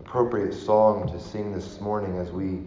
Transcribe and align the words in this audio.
appropriate 0.00 0.54
song 0.54 1.10
to 1.10 1.20
sing 1.20 1.52
this 1.52 1.80
morning 1.80 2.18
as 2.18 2.30
we 2.30 2.60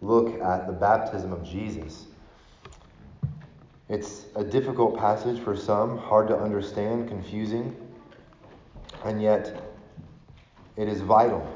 look 0.00 0.40
at 0.40 0.66
the 0.66 0.72
baptism 0.72 1.32
of 1.32 1.44
Jesus. 1.44 2.06
It's 3.88 4.26
a 4.34 4.44
difficult 4.44 4.98
passage 4.98 5.40
for 5.40 5.56
some, 5.56 5.98
hard 5.98 6.28
to 6.28 6.38
understand, 6.38 7.08
confusing, 7.08 7.76
and 9.04 9.20
yet 9.20 9.62
it 10.76 10.88
is 10.88 11.00
vital 11.00 11.46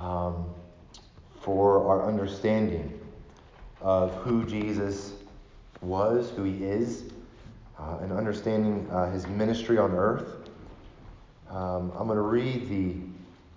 um, 0.00 0.46
for 1.40 1.86
our 1.88 2.06
understanding 2.06 2.98
of 3.80 4.14
who 4.14 4.44
Jesus 4.44 5.12
was, 5.80 6.30
who 6.30 6.44
he 6.44 6.64
is, 6.64 7.04
uh, 7.78 7.98
and 8.00 8.12
understanding 8.12 8.88
uh, 8.90 9.10
his 9.10 9.26
ministry 9.26 9.78
on 9.78 9.92
earth. 9.92 10.48
Um, 11.50 11.92
I'm 11.96 12.06
going 12.06 12.16
to 12.16 12.22
read 12.22 12.68
the 12.68 12.94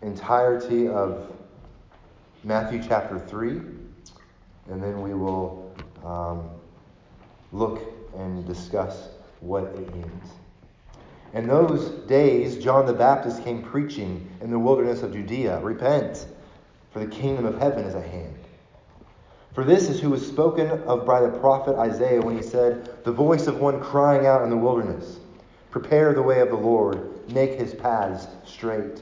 entirety 0.01 0.87
of 0.87 1.31
Matthew 2.43 2.81
chapter 2.87 3.19
3, 3.19 3.49
and 4.69 4.81
then 4.81 5.01
we 5.01 5.13
will 5.13 5.73
um, 6.03 6.49
look 7.51 7.81
and 8.17 8.45
discuss 8.45 9.09
what 9.39 9.63
it 9.63 9.95
means. 9.95 10.29
In 11.33 11.47
those 11.47 11.89
days, 12.07 12.57
John 12.57 12.85
the 12.85 12.93
Baptist 12.93 13.43
came 13.43 13.61
preaching 13.61 14.27
in 14.41 14.51
the 14.51 14.59
wilderness 14.59 15.01
of 15.01 15.13
Judea 15.13 15.61
Repent, 15.61 16.27
for 16.91 16.99
the 16.99 17.07
kingdom 17.07 17.45
of 17.45 17.57
heaven 17.57 17.85
is 17.85 17.95
at 17.95 18.05
hand. 18.05 18.35
For 19.53 19.63
this 19.63 19.89
is 19.89 19.99
who 19.99 20.09
was 20.09 20.25
spoken 20.25 20.69
of 20.69 21.05
by 21.05 21.21
the 21.21 21.39
prophet 21.39 21.75
Isaiah 21.75 22.21
when 22.21 22.37
he 22.37 22.43
said, 22.43 23.03
The 23.03 23.11
voice 23.11 23.47
of 23.47 23.59
one 23.59 23.81
crying 23.81 24.25
out 24.25 24.43
in 24.43 24.49
the 24.49 24.57
wilderness, 24.57 25.19
Prepare 25.71 26.13
the 26.13 26.21
way 26.21 26.39
of 26.39 26.49
the 26.49 26.55
Lord, 26.55 27.29
make 27.31 27.53
his 27.53 27.73
paths 27.73 28.27
straight. 28.45 29.01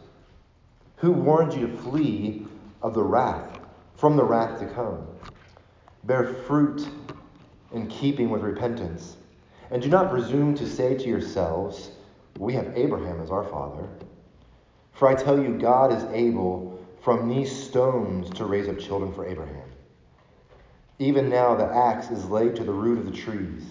who 1.01 1.11
warned 1.11 1.51
you 1.51 1.65
to 1.65 1.77
flee 1.77 2.45
of 2.83 2.93
the 2.93 3.01
wrath, 3.01 3.59
from 3.95 4.15
the 4.15 4.23
wrath 4.23 4.59
to 4.59 4.67
come? 4.67 5.03
Bear 6.03 6.35
fruit 6.45 6.87
in 7.73 7.87
keeping 7.87 8.29
with 8.29 8.43
repentance. 8.43 9.17
And 9.71 9.81
do 9.81 9.89
not 9.89 10.11
presume 10.11 10.53
to 10.55 10.69
say 10.69 10.95
to 10.95 11.07
yourselves, 11.07 11.89
We 12.37 12.53
have 12.53 12.77
Abraham 12.77 13.19
as 13.19 13.31
our 13.31 13.43
father. 13.45 13.89
For 14.93 15.07
I 15.07 15.15
tell 15.15 15.41
you, 15.41 15.57
God 15.57 15.91
is 15.91 16.03
able 16.13 16.79
from 17.01 17.27
these 17.27 17.51
stones 17.51 18.29
to 18.37 18.45
raise 18.45 18.69
up 18.69 18.77
children 18.77 19.11
for 19.11 19.25
Abraham. 19.25 19.69
Even 20.99 21.29
now 21.29 21.55
the 21.55 21.65
axe 21.65 22.11
is 22.11 22.29
laid 22.29 22.55
to 22.57 22.63
the 22.63 22.71
root 22.71 22.99
of 22.99 23.05
the 23.07 23.17
trees, 23.17 23.63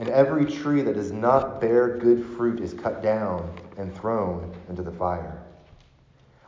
and 0.00 0.08
every 0.08 0.46
tree 0.46 0.82
that 0.82 0.94
does 0.94 1.12
not 1.12 1.60
bear 1.60 1.96
good 1.98 2.26
fruit 2.36 2.58
is 2.58 2.74
cut 2.74 3.04
down 3.04 3.56
and 3.78 3.94
thrown 3.94 4.52
into 4.68 4.82
the 4.82 4.90
fire. 4.90 5.39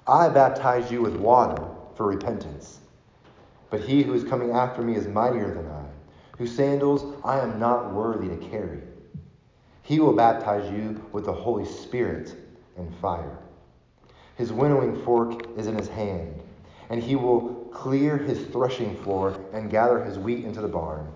I 0.07 0.29
baptize 0.31 0.91
you 0.91 1.01
with 1.01 1.15
water 1.15 1.63
for 1.95 2.07
repentance, 2.07 2.81
but 3.71 3.81
he 3.81 4.03
who 4.03 4.15
is 4.15 4.25
coming 4.25 4.51
after 4.51 4.83
me 4.83 4.97
is 4.97 5.07
mightier 5.07 5.55
than 5.55 5.69
I, 5.69 5.85
whose 6.39 6.57
sandals 6.57 7.17
I 7.25 7.39
am 7.39 7.61
not 7.61 7.93
worthy 7.93 8.29
to 8.29 8.49
carry. 8.49 8.81
He 9.83 10.01
will 10.01 10.13
baptize 10.13 10.69
you 10.73 11.01
with 11.13 11.27
the 11.27 11.33
Holy 11.33 11.65
Spirit 11.65 12.35
and 12.77 12.93
fire. 12.97 13.39
His 14.35 14.53
winnowing 14.53 15.05
fork 15.05 15.47
is 15.57 15.69
in 15.69 15.77
his 15.77 15.89
hand, 15.89 16.43
and 16.91 17.01
he 17.01 17.15
will 17.15 17.69
clear 17.73 18.19
his 18.19 18.47
threshing 18.47 18.97
floor 19.05 19.39
and 19.53 19.71
gather 19.71 20.03
his 20.03 20.19
wheat 20.19 20.45
into 20.45 20.61
the 20.61 20.69
barn, 20.69 21.13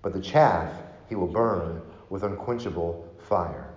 but 0.00 0.14
the 0.14 0.20
chaff 0.20 0.72
he 1.10 1.14
will 1.14 1.26
burn 1.26 1.82
with 2.08 2.22
unquenchable 2.22 3.06
fire. 3.28 3.74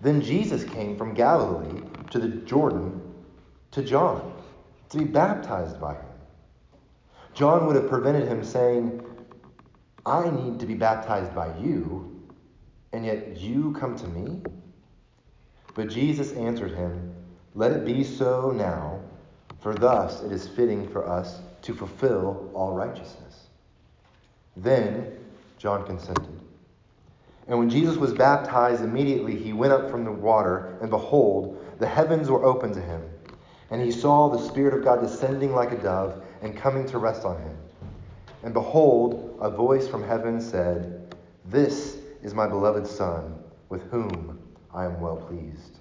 Then 0.00 0.20
Jesus 0.20 0.62
came 0.62 0.96
from 0.96 1.14
Galilee 1.14 1.82
to 2.10 2.18
the 2.18 2.28
Jordan 2.28 3.00
to 3.70 3.82
John 3.82 4.32
to 4.90 4.98
be 4.98 5.04
baptized 5.04 5.80
by 5.80 5.94
him. 5.94 6.04
John 7.34 7.66
would 7.66 7.76
have 7.76 7.88
prevented 7.88 8.26
him 8.26 8.42
saying, 8.44 9.04
I 10.06 10.30
need 10.30 10.58
to 10.60 10.66
be 10.66 10.74
baptized 10.74 11.34
by 11.34 11.56
you, 11.58 12.26
and 12.92 13.04
yet 13.04 13.36
you 13.36 13.72
come 13.78 13.96
to 13.96 14.06
me? 14.08 14.40
But 15.74 15.90
Jesus 15.90 16.32
answered 16.32 16.72
him, 16.72 17.14
Let 17.54 17.72
it 17.72 17.84
be 17.84 18.02
so 18.02 18.50
now 18.50 19.00
for 19.60 19.74
thus 19.74 20.22
it 20.22 20.32
is 20.32 20.46
fitting 20.46 20.88
for 20.88 21.06
us 21.06 21.40
to 21.62 21.74
fulfill 21.74 22.50
all 22.54 22.72
righteousness. 22.72 23.48
Then 24.56 25.16
John 25.58 25.84
consented. 25.84 26.40
And 27.48 27.58
when 27.58 27.70
Jesus 27.70 27.96
was 27.96 28.12
baptized, 28.12 28.82
immediately 28.82 29.36
he 29.36 29.52
went 29.52 29.72
up 29.72 29.90
from 29.90 30.04
the 30.04 30.12
water, 30.12 30.76
and 30.80 30.90
behold, 30.90 31.57
the 31.78 31.86
heavens 31.86 32.30
were 32.30 32.44
open 32.44 32.72
to 32.74 32.80
him. 32.80 33.02
And 33.70 33.82
he 33.82 33.90
saw 33.90 34.28
the 34.28 34.38
Spirit 34.38 34.74
of 34.74 34.84
God 34.84 35.00
descending 35.00 35.54
like 35.54 35.72
a 35.72 35.76
dove 35.76 36.22
and 36.42 36.56
coming 36.56 36.86
to 36.86 36.98
rest 36.98 37.24
on 37.24 37.40
him. 37.40 37.56
And 38.42 38.54
behold, 38.54 39.38
a 39.40 39.50
voice 39.50 39.86
from 39.86 40.02
heaven 40.02 40.40
said, 40.40 41.14
This 41.44 41.98
is 42.22 42.34
my 42.34 42.46
beloved 42.46 42.86
Son, 42.86 43.38
with 43.68 43.82
whom 43.90 44.38
I 44.72 44.84
am 44.84 45.00
well 45.00 45.16
pleased. 45.16 45.78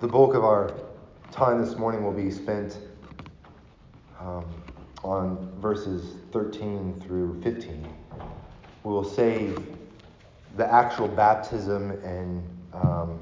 The 0.00 0.08
bulk 0.08 0.34
of 0.34 0.44
our 0.44 0.72
time 1.30 1.64
this 1.64 1.76
morning 1.76 2.04
will 2.04 2.12
be 2.12 2.30
spent 2.30 2.76
um, 4.20 4.44
on 5.04 5.52
verses 5.60 6.16
13 6.32 7.00
through 7.00 7.40
15. 7.42 7.88
We 8.84 8.90
will 8.92 9.04
save 9.04 9.78
the 10.56 10.70
actual 10.70 11.08
baptism 11.08 11.90
and 12.04 12.46
um, 12.74 13.18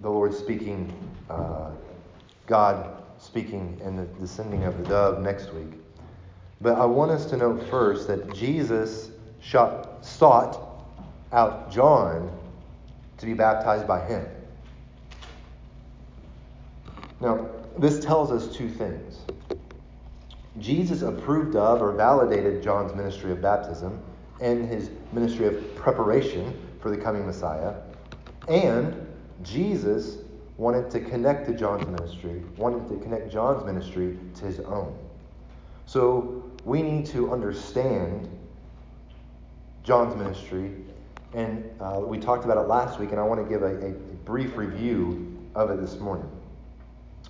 the 0.00 0.10
Lord 0.10 0.34
speaking, 0.34 0.92
uh, 1.28 1.70
God 2.46 3.02
speaking, 3.18 3.80
and 3.84 3.98
the 3.98 4.06
descending 4.18 4.64
of 4.64 4.78
the 4.78 4.84
dove 4.84 5.22
next 5.22 5.52
week. 5.52 5.72
But 6.60 6.78
I 6.78 6.84
want 6.84 7.10
us 7.10 7.26
to 7.26 7.36
note 7.36 7.68
first 7.68 8.08
that 8.08 8.34
Jesus 8.34 9.10
shot, 9.40 10.04
sought 10.04 10.86
out 11.32 11.70
John 11.70 12.36
to 13.18 13.26
be 13.26 13.34
baptized 13.34 13.86
by 13.86 14.04
him. 14.04 14.26
Now, 17.20 17.46
this 17.78 18.02
tells 18.02 18.32
us 18.32 18.54
two 18.54 18.68
things. 18.68 19.18
Jesus 20.58 21.02
approved 21.02 21.54
of 21.54 21.80
or 21.80 21.92
validated 21.92 22.62
John's 22.62 22.94
ministry 22.94 23.30
of 23.30 23.40
baptism 23.40 24.02
and 24.40 24.68
his 24.68 24.90
ministry 25.12 25.46
of 25.46 25.74
preparation 25.76 26.58
for 26.80 26.90
the 26.90 26.96
coming 26.96 27.26
Messiah. 27.26 27.74
And 28.48 29.06
Jesus 29.42 30.18
wanted 30.56 30.90
to 30.90 31.00
connect 31.00 31.46
to 31.46 31.54
John's 31.54 31.86
ministry, 31.86 32.42
wanted 32.56 32.88
to 32.88 33.02
connect 33.02 33.30
John's 33.32 33.64
ministry 33.64 34.18
to 34.34 34.44
his 34.44 34.60
own. 34.60 34.96
So 35.86 36.44
we 36.64 36.82
need 36.82 37.06
to 37.06 37.32
understand 37.32 38.28
John's 39.82 40.14
ministry, 40.14 40.72
and 41.32 41.68
uh, 41.80 42.00
we 42.04 42.18
talked 42.18 42.44
about 42.44 42.58
it 42.58 42.68
last 42.68 43.00
week, 43.00 43.10
and 43.10 43.20
I 43.20 43.22
want 43.22 43.42
to 43.42 43.48
give 43.48 43.62
a, 43.62 43.86
a 43.86 43.90
brief 44.24 44.56
review 44.56 45.38
of 45.54 45.70
it 45.70 45.80
this 45.80 45.98
morning. 45.98 46.30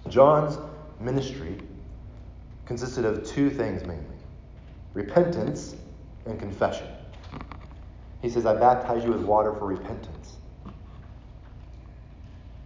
John's 0.08 0.58
ministry 0.98 1.58
consisted 2.66 3.04
of 3.04 3.24
two 3.24 3.50
things 3.50 3.84
mainly 3.86 4.04
repentance 4.94 5.76
and 6.26 6.38
confession. 6.38 6.86
He 8.22 8.28
says, 8.28 8.46
I 8.46 8.54
baptize 8.54 9.04
you 9.04 9.10
with 9.10 9.22
water 9.22 9.54
for 9.54 9.66
repentance. 9.66 10.36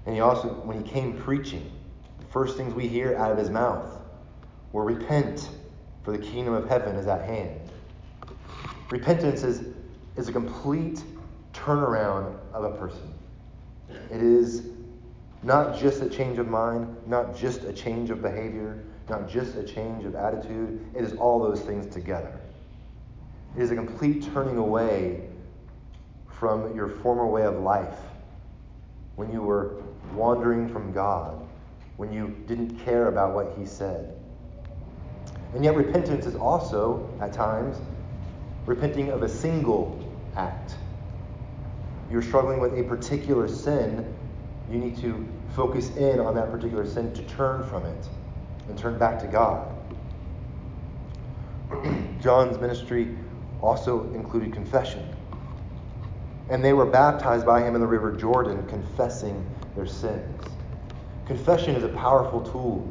And 0.07 0.15
he 0.15 0.21
also, 0.21 0.49
when 0.49 0.83
he 0.83 0.89
came 0.89 1.17
preaching, 1.17 1.71
the 2.19 2.27
first 2.27 2.57
things 2.57 2.75
we 2.75 2.89
hear 2.89 3.17
out 3.17 3.31
of 3.31 3.39
his 3.39 3.51
mouth 3.51 4.01
were 4.73 4.85
repent, 4.85 5.49
for 6.03 6.13
the 6.13 6.19
kingdom 6.19 6.55
of 6.55 6.69
heaven 6.69 6.97
is 6.97 7.07
at 7.07 7.23
hand. 7.23 7.61
Repentance 8.91 9.43
is, 9.43 9.75
is 10.17 10.29
a 10.29 10.33
complete 10.33 11.03
turnaround 11.55 12.37
of 12.53 12.65
a 12.65 12.71
person. 12.77 13.15
It 14.11 14.23
is 14.23 14.69
not 15.43 15.79
just 15.79 16.03
a 16.03 16.09
change 16.09 16.39
of 16.39 16.49
mind, 16.49 16.95
not 17.07 17.37
just 17.37 17.65
a 17.65 17.73
change 17.73 18.11
of 18.11 18.21
behavior, 18.21 18.83
not 19.09 19.29
just 19.29 19.57
a 19.57 19.63
change 19.63 20.05
of 20.05 20.15
attitude. 20.15 20.85
It 20.95 21.05
is 21.05 21.15
all 21.15 21.39
those 21.39 21.61
things 21.61 21.93
together. 21.93 22.39
It 23.57 23.63
is 23.63 23.71
a 23.71 23.75
complete 23.75 24.29
turning 24.33 24.57
away 24.57 25.29
from 26.39 26.75
your 26.75 26.89
former 26.89 27.27
way 27.27 27.43
of 27.43 27.61
life 27.61 27.99
when 29.17 29.33
you 29.33 29.43
were 29.43 29.83
wandering 30.15 30.69
from 30.69 30.93
God, 30.93 31.41
when 31.97 32.13
you 32.13 32.37
didn't 32.47 32.79
care 32.85 33.09
about 33.09 33.35
what 33.35 33.55
He 33.57 33.65
said. 33.65 34.15
And 35.55 35.65
yet, 35.65 35.77
repentance 35.77 36.27
is 36.27 36.35
also, 36.35 37.09
at 37.21 37.33
times, 37.33 37.77
repenting 38.67 39.11
of 39.11 39.23
a 39.23 39.29
single 39.29 40.13
act. 40.37 40.75
You're 42.11 42.23
struggling 42.23 42.61
with 42.61 42.79
a 42.79 42.83
particular 42.83 43.47
sin, 43.47 44.15
you 44.71 44.79
need 44.79 44.97
to 44.99 45.27
focus 45.55 45.95
in 45.97 46.19
on 46.19 46.35
that 46.35 46.51
particular 46.51 46.87
sin 46.87 47.13
to 47.15 47.23
turn 47.25 47.69
from 47.69 47.87
it 47.87 48.09
and 48.69 48.77
turn 48.77 48.99
back 48.99 49.19
to 49.21 49.27
God. 49.27 49.71
John's 52.21 52.59
ministry 52.59 53.17
also 53.61 54.13
included 54.15 54.53
confession. 54.53 55.14
And 56.49 56.65
they 56.65 56.73
were 56.73 56.87
baptized 56.87 57.47
by 57.47 57.63
him 57.63 57.75
in 57.75 57.81
the 57.81 57.87
river 57.87 58.13
Jordan, 58.13 58.67
confessing 58.67 59.45
their 59.75 59.87
sins. 59.87 60.45
Confession 61.27 61.75
is 61.75 61.85
a 61.85 61.89
powerful 61.89 62.43
tool 62.43 62.87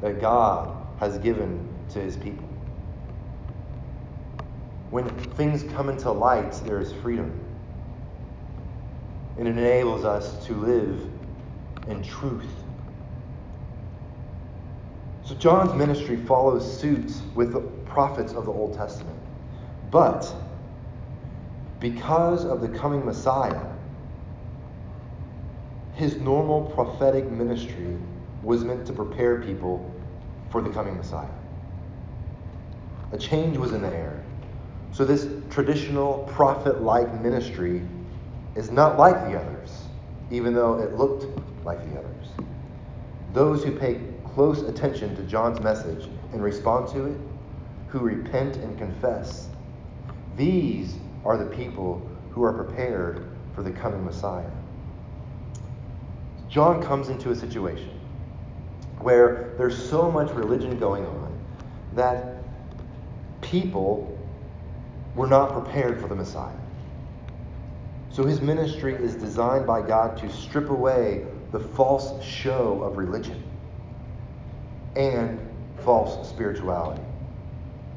that 0.00 0.20
God 0.20 0.76
has 0.98 1.18
given 1.18 1.68
to 1.90 2.00
his 2.00 2.16
people. 2.16 2.48
When 4.90 5.10
things 5.32 5.64
come 5.64 5.88
into 5.88 6.10
light, 6.12 6.52
there 6.64 6.80
is 6.80 6.92
freedom. 6.92 7.40
And 9.38 9.48
it 9.48 9.58
enables 9.58 10.04
us 10.04 10.46
to 10.46 10.54
live 10.54 11.10
in 11.88 12.02
truth. 12.02 12.64
So 15.24 15.34
John's 15.34 15.74
ministry 15.74 16.16
follows 16.16 16.80
suit 16.80 17.10
with 17.34 17.52
the 17.52 17.60
prophets 17.60 18.34
of 18.34 18.44
the 18.44 18.52
Old 18.52 18.76
Testament. 18.76 19.18
But 19.90 20.32
because 21.84 22.46
of 22.46 22.62
the 22.62 22.68
coming 22.68 23.04
Messiah, 23.04 23.60
his 25.92 26.16
normal 26.16 26.62
prophetic 26.62 27.30
ministry 27.30 27.98
was 28.42 28.64
meant 28.64 28.86
to 28.86 28.92
prepare 28.94 29.42
people 29.42 29.94
for 30.50 30.62
the 30.62 30.70
coming 30.70 30.96
Messiah. 30.96 31.28
A 33.12 33.18
change 33.18 33.58
was 33.58 33.74
in 33.74 33.82
the 33.82 33.94
air. 33.94 34.24
So, 34.92 35.04
this 35.04 35.28
traditional 35.50 36.26
prophet 36.32 36.80
like 36.80 37.20
ministry 37.20 37.82
is 38.54 38.70
not 38.70 38.98
like 38.98 39.30
the 39.30 39.38
others, 39.38 39.84
even 40.30 40.54
though 40.54 40.78
it 40.80 40.94
looked 40.94 41.26
like 41.66 41.84
the 41.92 41.98
others. 41.98 42.28
Those 43.34 43.62
who 43.62 43.72
pay 43.72 44.00
close 44.24 44.62
attention 44.62 45.14
to 45.16 45.22
John's 45.24 45.60
message 45.60 46.08
and 46.32 46.42
respond 46.42 46.88
to 46.94 47.04
it, 47.04 47.20
who 47.88 47.98
repent 47.98 48.56
and 48.56 48.78
confess, 48.78 49.50
these 50.34 50.96
are 51.24 51.36
the 51.36 51.46
people 51.46 52.06
who 52.32 52.42
are 52.42 52.52
prepared 52.52 53.28
for 53.54 53.62
the 53.62 53.70
coming 53.70 54.04
Messiah. 54.04 54.50
John 56.48 56.82
comes 56.82 57.08
into 57.08 57.30
a 57.30 57.36
situation 57.36 57.90
where 58.98 59.54
there's 59.58 59.90
so 59.90 60.10
much 60.10 60.30
religion 60.32 60.78
going 60.78 61.04
on 61.04 61.38
that 61.94 62.42
people 63.40 64.18
were 65.14 65.26
not 65.26 65.52
prepared 65.52 66.00
for 66.00 66.08
the 66.08 66.14
Messiah. 66.14 66.56
So 68.10 68.24
his 68.24 68.40
ministry 68.40 68.94
is 68.94 69.14
designed 69.14 69.66
by 69.66 69.82
God 69.82 70.16
to 70.18 70.30
strip 70.30 70.70
away 70.70 71.24
the 71.52 71.58
false 71.58 72.22
show 72.24 72.82
of 72.82 72.96
religion 72.96 73.42
and 74.96 75.40
false 75.84 76.28
spirituality, 76.28 77.02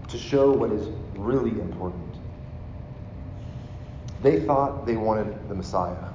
to 0.08 0.18
show 0.18 0.52
what 0.52 0.72
is 0.72 0.88
really 1.16 1.52
important. 1.52 2.07
They 4.22 4.40
thought 4.40 4.86
they 4.86 4.98
wanted 4.98 5.48
the 5.48 5.56
Messiah. 5.56 6.10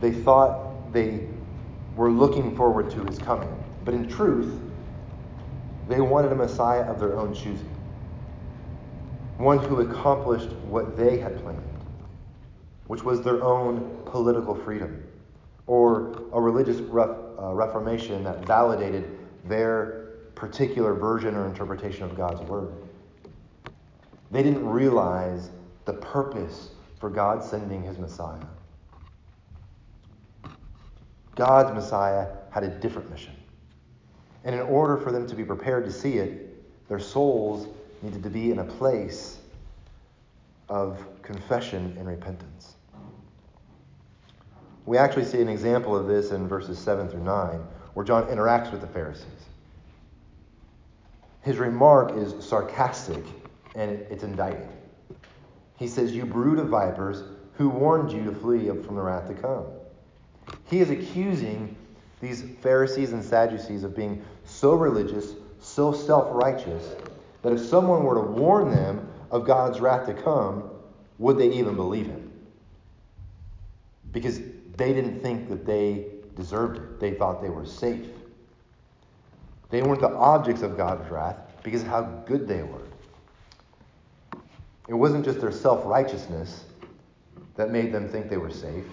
They 0.00 0.12
thought 0.12 0.92
they 0.92 1.28
were 1.96 2.10
looking 2.10 2.56
forward 2.56 2.90
to 2.90 3.04
his 3.04 3.18
coming. 3.18 3.48
But 3.84 3.94
in 3.94 4.08
truth, 4.08 4.60
they 5.88 6.00
wanted 6.00 6.32
a 6.32 6.34
Messiah 6.34 6.82
of 6.82 6.98
their 6.98 7.16
own 7.16 7.32
choosing, 7.32 7.70
one 9.38 9.58
who 9.58 9.80
accomplished 9.80 10.50
what 10.68 10.96
they 10.96 11.18
had 11.18 11.40
planned, 11.42 11.62
which 12.88 13.04
was 13.04 13.22
their 13.22 13.42
own 13.44 14.02
political 14.04 14.54
freedom, 14.54 15.04
or 15.68 16.22
a 16.32 16.40
religious 16.40 16.78
ref, 16.78 17.10
uh, 17.40 17.52
reformation 17.52 18.24
that 18.24 18.44
validated 18.44 19.18
their 19.44 20.06
particular 20.34 20.94
version 20.94 21.36
or 21.36 21.46
interpretation 21.46 22.02
of 22.02 22.16
God's 22.16 22.40
word. 22.42 22.72
They 24.32 24.42
didn't 24.42 24.66
realize 24.66 25.50
the 25.84 25.94
purpose 25.94 26.70
for 26.98 27.10
God 27.10 27.42
sending 27.42 27.82
his 27.82 27.98
Messiah. 27.98 28.44
God's 31.34 31.74
Messiah 31.74 32.28
had 32.50 32.64
a 32.64 32.68
different 32.68 33.10
mission. 33.10 33.34
And 34.44 34.54
in 34.54 34.62
order 34.62 34.96
for 34.96 35.12
them 35.12 35.26
to 35.26 35.34
be 35.34 35.44
prepared 35.44 35.84
to 35.84 35.92
see 35.92 36.14
it, 36.14 36.88
their 36.88 37.00
souls 37.00 37.68
needed 38.02 38.22
to 38.22 38.30
be 38.30 38.50
in 38.50 38.60
a 38.60 38.64
place 38.64 39.38
of 40.68 41.04
confession 41.22 41.94
and 41.98 42.06
repentance. 42.06 42.74
We 44.86 44.98
actually 44.98 45.24
see 45.24 45.40
an 45.40 45.48
example 45.48 45.96
of 45.96 46.06
this 46.06 46.30
in 46.30 46.46
verses 46.48 46.78
7 46.78 47.08
through 47.08 47.24
9, 47.24 47.60
where 47.94 48.06
John 48.06 48.24
interacts 48.26 48.70
with 48.70 48.80
the 48.80 48.86
Pharisees. 48.86 49.26
His 51.42 51.58
remark 51.58 52.16
is 52.16 52.44
sarcastic 52.44 53.24
and 53.74 53.90
it's 54.10 54.22
indicting. 54.22 54.75
He 55.76 55.88
says, 55.88 56.12
You 56.12 56.24
brood 56.24 56.58
of 56.58 56.68
vipers, 56.68 57.22
who 57.54 57.68
warned 57.68 58.12
you 58.12 58.24
to 58.24 58.32
flee 58.32 58.66
from 58.68 58.96
the 58.96 59.02
wrath 59.02 59.28
to 59.28 59.34
come? 59.34 59.66
He 60.68 60.80
is 60.80 60.90
accusing 60.90 61.76
these 62.20 62.44
Pharisees 62.62 63.12
and 63.12 63.22
Sadducees 63.22 63.84
of 63.84 63.94
being 63.94 64.24
so 64.44 64.74
religious, 64.74 65.34
so 65.60 65.92
self 65.92 66.28
righteous, 66.30 66.94
that 67.42 67.52
if 67.52 67.60
someone 67.60 68.04
were 68.04 68.14
to 68.14 68.20
warn 68.20 68.70
them 68.70 69.08
of 69.30 69.46
God's 69.46 69.80
wrath 69.80 70.06
to 70.06 70.14
come, 70.14 70.70
would 71.18 71.38
they 71.38 71.50
even 71.52 71.76
believe 71.76 72.06
him? 72.06 72.30
Because 74.12 74.40
they 74.76 74.92
didn't 74.92 75.20
think 75.20 75.48
that 75.48 75.66
they 75.66 76.06
deserved 76.36 76.78
it, 76.78 77.00
they 77.00 77.12
thought 77.12 77.42
they 77.42 77.48
were 77.48 77.66
safe. 77.66 78.06
They 79.70 79.82
weren't 79.82 80.00
the 80.00 80.14
objects 80.14 80.62
of 80.62 80.76
God's 80.76 81.10
wrath 81.10 81.36
because 81.62 81.82
of 81.82 81.88
how 81.88 82.02
good 82.26 82.46
they 82.46 82.62
were. 82.62 82.82
It 84.88 84.94
wasn't 84.94 85.24
just 85.24 85.40
their 85.40 85.52
self 85.52 85.84
righteousness 85.84 86.64
that 87.56 87.70
made 87.70 87.92
them 87.92 88.08
think 88.08 88.28
they 88.28 88.36
were 88.36 88.50
safe. 88.50 88.84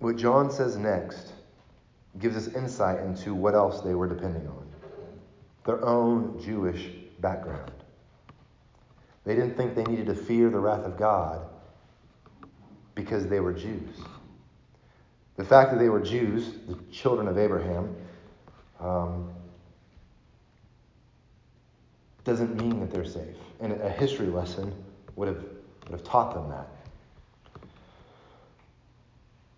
What 0.00 0.16
John 0.16 0.50
says 0.50 0.76
next 0.76 1.32
gives 2.18 2.36
us 2.36 2.54
insight 2.54 3.00
into 3.00 3.34
what 3.34 3.54
else 3.54 3.82
they 3.82 3.94
were 3.94 4.08
depending 4.08 4.46
on 4.48 4.66
their 5.64 5.84
own 5.84 6.40
Jewish 6.42 6.88
background. 7.20 7.70
They 9.24 9.34
didn't 9.34 9.56
think 9.56 9.74
they 9.74 9.84
needed 9.84 10.06
to 10.06 10.14
fear 10.14 10.48
the 10.48 10.58
wrath 10.58 10.84
of 10.84 10.96
God 10.96 11.46
because 12.94 13.26
they 13.26 13.40
were 13.40 13.52
Jews. 13.52 13.96
The 15.36 15.44
fact 15.44 15.70
that 15.70 15.78
they 15.78 15.90
were 15.90 16.00
Jews, 16.00 16.54
the 16.66 16.76
children 16.90 17.28
of 17.28 17.38
Abraham, 17.38 17.94
um, 18.80 19.30
doesn't 22.24 22.56
mean 22.56 22.80
that 22.80 22.90
they're 22.90 23.04
safe. 23.04 23.36
And 23.60 23.72
a 23.72 23.90
history 23.90 24.26
lesson 24.26 24.72
would 25.16 25.28
have, 25.28 25.42
would 25.84 25.92
have 25.92 26.04
taught 26.04 26.34
them 26.34 26.48
that. 26.50 26.68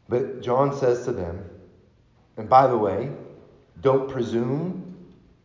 But 0.08 0.42
John 0.42 0.76
says 0.76 1.04
to 1.04 1.12
them, 1.12 1.48
and 2.36 2.48
by 2.48 2.66
the 2.66 2.76
way, 2.76 3.10
don't 3.80 4.10
presume 4.10 4.96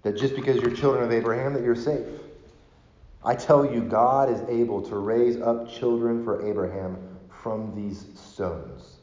that 0.04 0.18
just 0.18 0.36
because 0.36 0.58
you're 0.58 0.72
children 0.72 1.04
of 1.04 1.12
Abraham 1.12 1.54
that 1.54 1.64
you're 1.64 1.76
safe. 1.76 2.06
I 3.24 3.36
tell 3.36 3.66
you, 3.66 3.82
God 3.82 4.30
is 4.30 4.42
able 4.48 4.82
to 4.84 4.96
raise 4.96 5.40
up 5.42 5.70
children 5.70 6.24
for 6.24 6.46
Abraham 6.48 6.98
from 7.42 7.76
these 7.76 8.06
stones. 8.16 8.98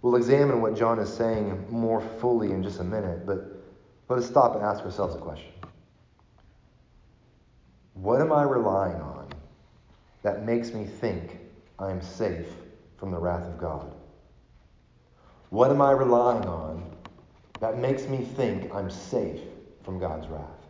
We'll 0.00 0.16
examine 0.16 0.60
what 0.60 0.76
John 0.76 0.98
is 0.98 1.12
saying 1.12 1.66
more 1.70 2.00
fully 2.20 2.50
in 2.50 2.62
just 2.62 2.80
a 2.80 2.84
minute, 2.84 3.24
but 3.24 3.62
let 4.08 4.18
us 4.18 4.26
stop 4.26 4.54
and 4.54 4.64
ask 4.64 4.84
ourselves 4.84 5.14
a 5.14 5.18
question. 5.18 5.50
What 8.02 8.20
am 8.20 8.32
I 8.32 8.42
relying 8.42 9.00
on 9.00 9.28
that 10.24 10.44
makes 10.44 10.72
me 10.72 10.84
think 10.84 11.38
I'm 11.78 12.02
safe 12.02 12.48
from 12.96 13.12
the 13.12 13.16
wrath 13.16 13.46
of 13.46 13.58
God? 13.58 13.94
What 15.50 15.70
am 15.70 15.80
I 15.80 15.92
relying 15.92 16.44
on 16.44 16.82
that 17.60 17.78
makes 17.78 18.08
me 18.08 18.24
think 18.24 18.74
I'm 18.74 18.90
safe 18.90 19.38
from 19.84 20.00
God's 20.00 20.26
wrath? 20.26 20.66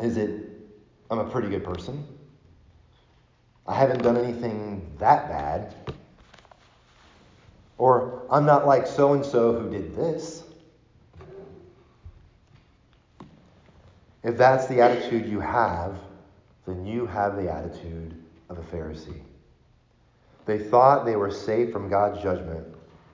Is 0.00 0.16
it, 0.16 0.58
I'm 1.10 1.18
a 1.18 1.28
pretty 1.28 1.50
good 1.50 1.64
person? 1.64 2.06
I 3.66 3.74
haven't 3.74 4.02
done 4.02 4.16
anything 4.16 4.90
that 4.96 5.28
bad. 5.28 5.74
Or 7.76 8.22
I'm 8.30 8.46
not 8.46 8.66
like 8.66 8.86
so 8.86 9.12
and 9.12 9.22
so 9.22 9.52
who 9.52 9.68
did 9.68 9.94
this. 9.94 10.44
If 14.22 14.36
that's 14.36 14.66
the 14.66 14.80
attitude 14.80 15.26
you 15.26 15.40
have, 15.40 15.96
then 16.66 16.84
you 16.84 17.06
have 17.06 17.36
the 17.36 17.50
attitude 17.52 18.14
of 18.48 18.58
a 18.58 18.62
Pharisee. 18.62 19.22
They 20.46 20.58
thought 20.58 21.04
they 21.04 21.16
were 21.16 21.30
safe 21.30 21.72
from 21.72 21.88
God's 21.88 22.22
judgment 22.22 22.66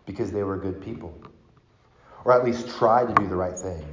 because 0.07 0.31
they 0.31 0.43
were 0.43 0.57
good 0.57 0.81
people, 0.81 1.13
or 2.25 2.33
at 2.33 2.45
least 2.45 2.69
tried 2.69 3.09
to 3.09 3.15
do 3.15 3.29
the 3.29 3.37
right 3.37 3.59
thing. 3.59 3.85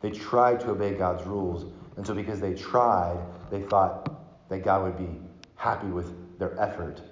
They 0.00 0.10
tried 0.10 0.60
to 0.60 0.70
obey 0.70 0.94
God's 0.94 1.26
rules, 1.26 1.72
and 1.96 2.06
so 2.06 2.14
because 2.14 2.40
they 2.40 2.54
tried, 2.54 3.18
they 3.50 3.60
thought 3.62 4.48
that 4.48 4.64
God 4.64 4.82
would 4.82 4.98
be 4.98 5.20
happy 5.56 5.88
with 5.88 6.38
their 6.38 6.58
effort, 6.58 7.02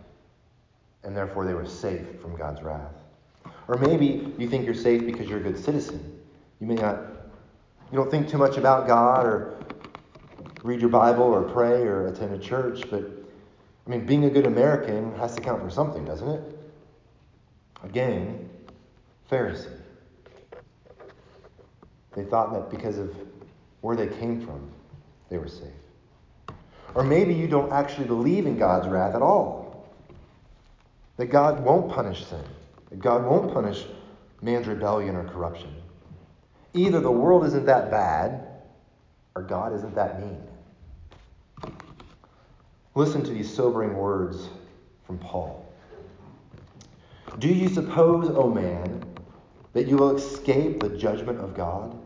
and 1.05 1.15
therefore 1.15 1.45
they 1.45 1.55
were 1.55 1.67
safe 1.67 2.21
from 2.21 2.35
God's 2.37 2.63
wrath. 2.63 2.95
Or 3.69 3.77
maybe 3.77 4.33
you 4.39 4.49
think 4.49 4.65
you're 4.65 4.75
safe 4.75 5.05
because 5.05 5.29
you're 5.29 5.41
a 5.41 5.43
good 5.43 5.63
citizen. 5.63 6.19
You 6.61 6.67
may 6.67 6.77
not, 6.77 6.99
you 7.91 7.97
don't 7.97 8.11
think 8.11 8.29
too 8.29 8.39
much 8.39 8.57
about 8.57 8.87
God 8.87 9.25
or 9.25 9.59
read 10.63 10.81
your 10.81 10.91
Bible 10.91 11.25
or 11.25 11.43
pray 11.43 11.83
or 11.83 12.07
attend 12.07 12.35
a 12.35 12.39
church, 12.39 12.83
but 12.91 13.03
I 13.87 13.91
mean, 13.91 14.05
being 14.05 14.25
a 14.25 14.31
good 14.31 14.47
American 14.47 15.15
has 15.17 15.35
to 15.35 15.41
count 15.41 15.63
for 15.63 15.71
something, 15.71 16.05
doesn't 16.05 16.29
it? 16.29 16.59
Again, 17.83 18.49
Pharisee. 19.31 19.73
They 22.15 22.25
thought 22.25 22.53
that 22.53 22.71
because 22.71 22.99
of 22.99 23.15
where 23.81 23.97
they 23.97 24.09
came 24.09 24.45
from, 24.45 24.71
they 25.31 25.39
were 25.39 25.49
safe. 25.49 25.69
Or 26.95 27.05
maybe 27.05 27.33
you 27.33 27.47
don't 27.47 27.73
actually 27.73 28.07
believe 28.07 28.47
in 28.47 28.59
God's 28.59 28.89
wrath 28.89 29.15
at 29.15 29.23
all. 29.23 29.89
That 31.17 31.27
God 31.27 31.65
won't 31.65 31.91
punish 31.91 32.27
sin. 32.27 32.45
That 32.91 32.99
God 32.99 33.25
won't 33.25 33.53
punish 33.53 33.85
man's 34.43 34.67
rebellion 34.67 35.17
or 35.17 35.25
corruption. 35.25 35.75
Either 36.79 37.01
the 37.01 37.11
world 37.11 37.45
isn't 37.45 37.67
that 37.67 37.91
bad, 37.91 38.47
or 39.35 39.43
God 39.43 39.75
isn't 39.75 39.97
that 39.97 40.21
mean. 40.21 40.41
Listen 42.95 43.25
to 43.25 43.31
these 43.33 43.53
sobering 43.53 43.97
words 43.97 44.49
from 45.05 45.19
Paul. 45.19 45.67
Do 47.41 47.49
you 47.49 47.69
suppose, 47.69 48.31
O 48.31 48.45
oh 48.45 48.51
man, 48.51 49.03
that 49.73 49.89
you 49.89 49.97
will 49.97 50.17
escape 50.17 50.79
the 50.79 50.97
judgment 50.97 51.41
of 51.41 51.57
God? 51.57 51.99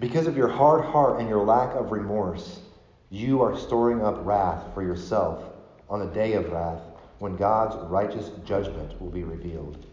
Because 0.00 0.26
of 0.26 0.36
your 0.36 0.48
hard 0.48 0.84
heart 0.84 1.20
and 1.20 1.28
your 1.28 1.42
lack 1.42 1.74
of 1.74 1.92
remorse, 1.92 2.60
you 3.08 3.40
are 3.40 3.56
storing 3.56 4.02
up 4.02 4.18
wrath 4.26 4.64
for 4.74 4.82
yourself 4.82 5.42
on 5.88 6.00
the 6.00 6.12
day 6.14 6.34
of 6.34 6.52
wrath 6.52 6.82
when 7.20 7.36
God's 7.36 7.74
righteous 7.88 8.30
judgment 8.44 9.00
will 9.00 9.10
be 9.10 9.24
revealed. 9.24 9.86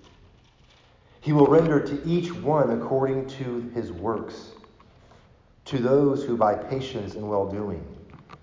He 1.24 1.32
will 1.32 1.48
render 1.48 1.80
to 1.80 2.06
each 2.06 2.34
one 2.34 2.70
according 2.72 3.28
to 3.28 3.72
his 3.74 3.94
works. 3.94 4.52
To 5.66 5.78
those 5.78 6.26
who 6.26 6.36
by 6.36 6.54
patience 6.54 7.16
and 7.16 7.30
well 7.30 7.50
doing 7.50 7.88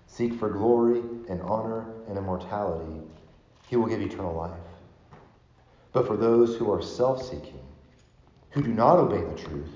seek 0.06 0.32
for 0.32 0.48
glory 0.48 1.02
and 1.28 1.42
honor 1.42 1.92
and 2.08 2.16
immortality, 2.16 3.02
he 3.68 3.76
will 3.76 3.86
give 3.86 4.00
eternal 4.00 4.34
life. 4.34 4.58
But 5.92 6.06
for 6.06 6.16
those 6.16 6.56
who 6.56 6.72
are 6.72 6.80
self 6.80 7.22
seeking, 7.22 7.60
who 8.48 8.62
do 8.62 8.72
not 8.72 8.98
obey 8.98 9.20
the 9.20 9.38
truth, 9.38 9.74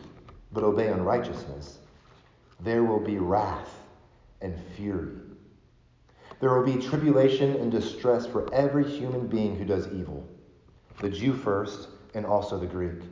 but 0.51 0.65
obey 0.65 0.89
unrighteousness, 0.89 1.81
there 2.61 2.85
will 2.85 3.01
be 3.01 3.19
wrath 3.19 3.81
and 4.41 4.59
fury. 4.77 5.13
There 6.41 6.59
will 6.59 6.65
be 6.65 6.83
tribulation 6.83 7.57
and 7.57 7.71
distress 7.71 8.27
for 8.27 8.51
every 8.55 8.89
human 8.89 9.27
being 9.27 9.57
who 9.57 9.67
does 9.67 9.89
evil, 9.89 10.27
the 11.03 11.11
Jew 11.11 11.35
first, 11.35 11.89
and 12.15 12.25
also 12.25 12.59
the 12.59 12.67
Greek. 12.67 13.03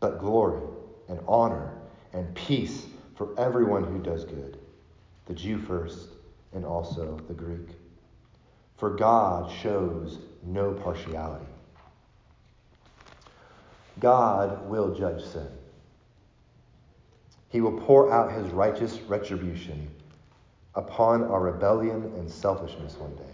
But 0.00 0.18
glory 0.18 0.62
and 1.08 1.20
honor 1.26 1.72
and 2.12 2.34
peace 2.34 2.86
for 3.16 3.38
everyone 3.38 3.84
who 3.84 3.98
does 3.98 4.24
good, 4.24 4.58
the 5.26 5.34
Jew 5.34 5.58
first, 5.58 6.08
and 6.52 6.64
also 6.64 7.18
the 7.28 7.34
Greek. 7.34 7.68
For 8.76 8.90
God 8.90 9.50
shows 9.50 10.18
no 10.44 10.72
partiality. 10.72 11.46
God 14.00 14.68
will 14.68 14.94
judge 14.94 15.24
sin. 15.24 15.48
He 17.48 17.60
will 17.60 17.80
pour 17.80 18.12
out 18.12 18.32
his 18.32 18.46
righteous 18.52 19.00
retribution 19.00 19.88
upon 20.74 21.24
our 21.24 21.40
rebellion 21.40 22.12
and 22.16 22.30
selfishness 22.30 22.96
one 22.96 23.14
day. 23.16 23.32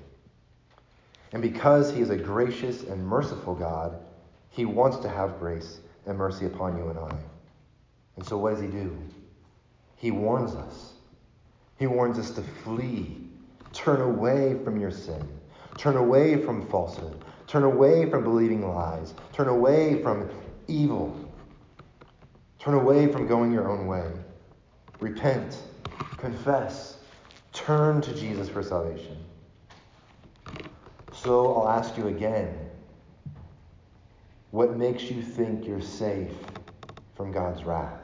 And 1.32 1.42
because 1.42 1.92
he 1.92 2.00
is 2.00 2.10
a 2.10 2.16
gracious 2.16 2.84
and 2.84 3.04
merciful 3.04 3.54
God, 3.54 3.98
he 4.54 4.64
wants 4.64 4.98
to 4.98 5.08
have 5.08 5.40
grace 5.40 5.80
and 6.06 6.16
mercy 6.16 6.46
upon 6.46 6.76
you 6.76 6.88
and 6.88 6.98
I. 6.98 7.16
And 8.14 8.24
so, 8.24 8.38
what 8.38 8.50
does 8.50 8.60
he 8.60 8.68
do? 8.68 8.96
He 9.96 10.12
warns 10.12 10.54
us. 10.54 10.92
He 11.76 11.88
warns 11.88 12.20
us 12.20 12.30
to 12.30 12.42
flee, 12.62 13.16
turn 13.72 14.00
away 14.00 14.56
from 14.62 14.78
your 14.78 14.92
sin, 14.92 15.26
turn 15.76 15.96
away 15.96 16.40
from 16.40 16.68
falsehood, 16.68 17.24
turn 17.48 17.64
away 17.64 18.08
from 18.08 18.22
believing 18.22 18.68
lies, 18.68 19.14
turn 19.32 19.48
away 19.48 20.00
from 20.00 20.30
evil, 20.68 21.18
turn 22.60 22.74
away 22.74 23.10
from 23.10 23.26
going 23.26 23.50
your 23.50 23.68
own 23.68 23.88
way. 23.88 24.08
Repent, 25.00 25.58
confess, 26.16 26.98
turn 27.52 28.00
to 28.02 28.14
Jesus 28.14 28.48
for 28.48 28.62
salvation. 28.62 29.16
So 31.12 31.56
I'll 31.56 31.68
ask 31.68 31.98
you 31.98 32.06
again 32.06 32.63
what 34.54 34.76
makes 34.76 35.10
you 35.10 35.20
think 35.20 35.66
you're 35.66 35.80
safe 35.80 36.30
from 37.16 37.32
God's 37.32 37.64
wrath? 37.64 37.98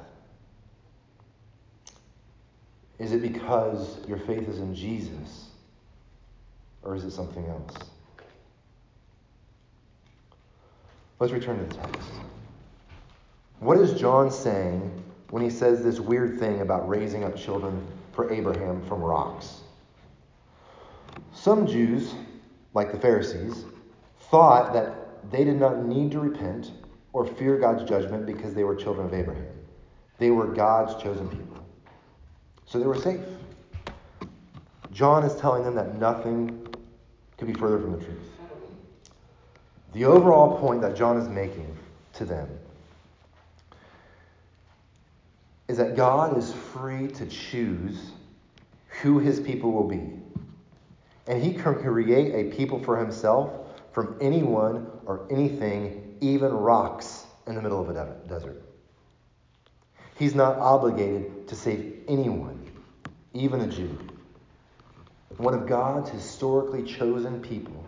Is 2.99 3.13
it 3.13 3.23
because 3.23 4.05
your 4.09 4.19
faith 4.19 4.49
is 4.49 4.59
in 4.59 4.75
Jesus? 4.75 5.51
Or 6.83 6.97
is 6.97 7.05
it 7.05 7.13
something 7.13 7.47
else? 7.47 7.77
Let's 11.21 11.33
return 11.33 11.59
to 11.59 11.65
the 11.67 11.83
text. 11.83 12.11
What 13.61 13.79
is 13.79 13.93
John 13.93 14.29
saying 14.29 15.05
when 15.29 15.45
he 15.45 15.51
says 15.51 15.85
this 15.85 16.01
weird 16.01 16.41
thing 16.41 16.63
about 16.63 16.89
raising 16.89 17.23
up 17.23 17.37
children 17.37 17.87
for 18.11 18.33
Abraham 18.33 18.85
from 18.89 19.01
rocks? 19.01 19.61
Some 21.33 21.69
Jews, 21.69 22.13
like 22.75 22.91
the 22.91 22.99
Pharisees, 22.99 23.67
thought 24.33 24.73
that 24.73 25.00
they 25.31 25.45
did 25.45 25.59
not 25.59 25.85
need 25.85 26.11
to 26.13 26.21
repent 26.21 26.73
or 27.13 27.27
fear 27.27 27.59
God's 27.59 27.89
judgment 27.89 28.27
because 28.27 28.55
they 28.55 28.65
were 28.65 28.75
children 28.75 29.07
of 29.07 29.15
Abraham. 29.15 29.47
They 30.19 30.31
were 30.31 30.47
God's 30.47 31.01
chosen 31.03 31.29
people. 31.29 31.65
So 32.67 32.79
they 32.79 32.87
were 32.87 32.97
safe. 32.97 33.21
John 34.93 35.25
is 35.25 35.35
telling 35.41 35.65
them 35.65 35.75
that 35.75 35.97
nothing 35.99 36.67
could 37.37 37.47
be 37.47 37.55
further 37.55 37.79
from 37.79 37.93
the 37.93 38.05
truth. 38.05 38.19
The 39.93 40.05
overall 40.05 40.59
point 40.59 40.83
that 40.83 40.95
John 40.95 41.17
is 41.17 41.29
making 41.29 41.77
to 42.15 42.25
them 42.25 42.49
is 45.69 45.79
that 45.79 45.97
God 45.97 46.37
is 46.37 46.53
free 46.53 47.09
to 47.09 47.27
choose 47.27 48.11
who 49.03 49.19
his 49.19 49.41
people 49.41 49.73
will 49.73 49.89
be. 49.89 50.13
And 51.27 51.43
he 51.43 51.55
can 51.55 51.77
create 51.77 52.35
a 52.35 52.55
people 52.55 52.83
for 52.83 52.99
himself 52.99 53.70
from 53.93 54.17
anyone 54.21 54.91
or 55.07 55.27
anything, 55.31 56.17
even 56.21 56.53
rocks 56.53 57.27
in 57.47 57.55
the 57.55 57.63
middle 57.63 57.81
of 57.81 57.89
a 57.89 58.17
desert. 58.29 58.63
He's 60.17 60.35
not 60.35 60.59
obligated 60.59 61.49
to 61.49 61.55
save 61.57 62.05
anyone, 62.07 62.71
even 63.33 63.63
a 63.63 63.67
Jew. 63.67 63.99
One 65.39 65.55
of 65.55 65.67
God's 65.67 66.11
historically 66.11 66.83
chosen 66.83 67.41
people. 67.41 67.87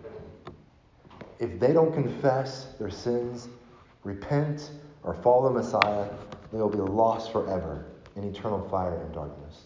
If 1.39 1.61
they 1.61 1.73
don't 1.73 1.93
confess 1.93 2.69
their 2.79 2.91
sins, 2.91 3.49
repent, 4.05 4.71
or 5.03 5.15
follow 5.15 5.53
the 5.53 5.61
Messiah, 5.61 6.09
they 6.53 6.59
will 6.59 6.71
be 6.71 6.79
lost 6.79 7.33
forever 7.33 7.85
in 8.17 8.25
eternal 8.25 8.67
fire 8.69 9.03
and 9.03 9.13
darkness. 9.13 9.65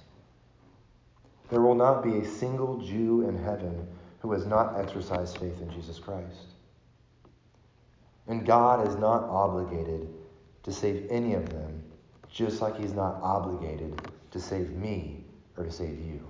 There 1.50 1.61
will 1.61 1.75
not 1.75 2.02
be 2.02 2.19
a 2.19 2.25
single 2.25 2.78
Jew 2.78 3.28
in 3.28 3.37
heaven 3.37 3.87
who 4.20 4.32
has 4.32 4.46
not 4.46 4.78
exercised 4.78 5.38
faith 5.38 5.61
in 5.61 5.70
Jesus 5.70 5.99
Christ. 5.99 6.54
And 8.28 8.44
God 8.44 8.87
is 8.87 8.96
not 8.96 9.23
obligated 9.25 10.08
to 10.64 10.73
save 10.73 11.06
any 11.11 11.35
of 11.35 11.49
them 11.49 11.82
just 12.28 12.61
like 12.61 12.78
he's 12.78 12.92
not 12.92 13.18
obligated 13.23 14.11
to 14.30 14.40
save 14.40 14.70
me 14.73 15.25
or 15.56 15.64
to 15.64 15.70
save 15.70 15.99
you. 16.00 16.20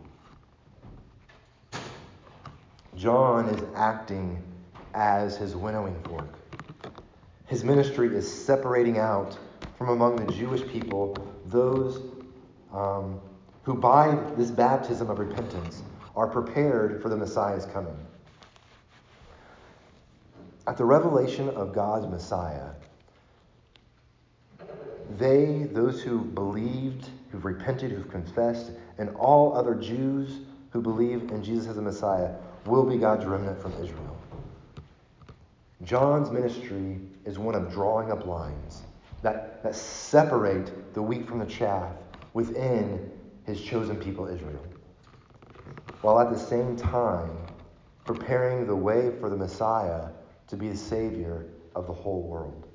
John 2.96 3.48
is 3.48 3.62
acting 3.74 4.42
as 4.94 5.36
his 5.36 5.56
winnowing 5.56 6.00
fork. 6.04 6.28
His 7.46 7.64
ministry 7.64 8.14
is 8.14 8.30
separating 8.30 8.98
out 8.98 9.36
from 9.76 9.90
among 9.90 10.16
the 10.16 10.32
Jewish 10.32 10.66
people 10.68 11.16
those 11.46 12.00
um, 12.72 13.20
who, 13.62 13.74
by 13.74 14.14
this 14.36 14.50
baptism 14.50 15.10
of 15.10 15.18
repentance, 15.18 15.82
are 16.16 16.26
prepared 16.26 17.02
for 17.02 17.08
the 17.08 17.16
Messiah's 17.16 17.66
coming. 17.66 17.96
At 20.66 20.76
the 20.76 20.84
revelation 20.84 21.50
of 21.50 21.72
God's 21.72 22.06
Messiah, 22.08 22.70
they, 25.18 25.68
those 25.70 26.02
who 26.02 26.20
believed, 26.20 27.10
who've 27.30 27.44
repented, 27.44 27.92
who've 27.92 28.10
confessed, 28.10 28.72
and 28.98 29.14
all 29.16 29.56
other 29.56 29.74
Jews 29.74 30.40
who 30.70 30.80
believe 30.80 31.30
in 31.30 31.44
Jesus 31.44 31.68
as 31.68 31.76
a 31.76 31.82
Messiah 31.82 32.34
will 32.64 32.84
be 32.84 32.96
God's 32.96 33.24
remnant 33.24 33.60
from 33.60 33.72
Israel. 33.74 34.16
John's 35.84 36.30
ministry 36.30 36.98
is 37.24 37.38
one 37.38 37.54
of 37.54 37.70
drawing 37.70 38.10
up 38.10 38.26
lines 38.26 38.82
that, 39.22 39.62
that 39.62 39.76
separate 39.76 40.94
the 40.94 41.02
wheat 41.02 41.28
from 41.28 41.38
the 41.38 41.46
chaff 41.46 41.92
within 42.32 43.10
his 43.44 43.60
chosen 43.60 43.96
people, 43.96 44.26
Israel, 44.26 44.64
while 46.06 46.20
at 46.20 46.30
the 46.30 46.38
same 46.38 46.76
time 46.76 47.36
preparing 48.04 48.64
the 48.64 48.76
way 48.76 49.10
for 49.18 49.28
the 49.28 49.36
Messiah 49.36 50.04
to 50.46 50.56
be 50.56 50.68
the 50.68 50.76
Savior 50.76 51.46
of 51.74 51.88
the 51.88 51.92
whole 51.92 52.22
world. 52.22 52.68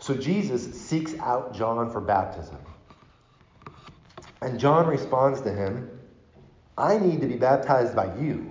So 0.00 0.14
Jesus 0.14 0.74
seeks 0.74 1.14
out 1.20 1.54
John 1.54 1.92
for 1.92 2.00
baptism. 2.00 2.58
And 4.42 4.58
John 4.58 4.88
responds 4.88 5.42
to 5.42 5.52
him, 5.52 5.88
I 6.76 6.98
need 6.98 7.20
to 7.20 7.28
be 7.28 7.36
baptized 7.36 7.94
by 7.94 8.12
you, 8.16 8.50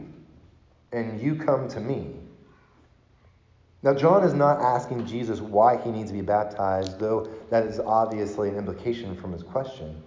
and 0.94 1.22
you 1.22 1.36
come 1.36 1.68
to 1.68 1.82
me. 1.82 2.14
Now, 3.84 3.94
John 3.94 4.24
is 4.24 4.34
not 4.34 4.62
asking 4.62 5.08
Jesus 5.08 5.42
why 5.42 5.76
he 5.76 5.92
needs 5.92 6.10
to 6.10 6.16
be 6.16 6.22
baptized, 6.22 7.00
though 7.00 7.28
that 7.50 7.66
is 7.66 7.82
obviously 7.82 8.48
an 8.48 8.56
implication 8.56 9.14
from 9.14 9.34
his 9.34 9.44
question. 9.44 10.04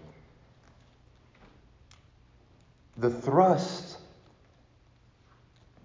The 3.00 3.09
thrust 3.09 3.97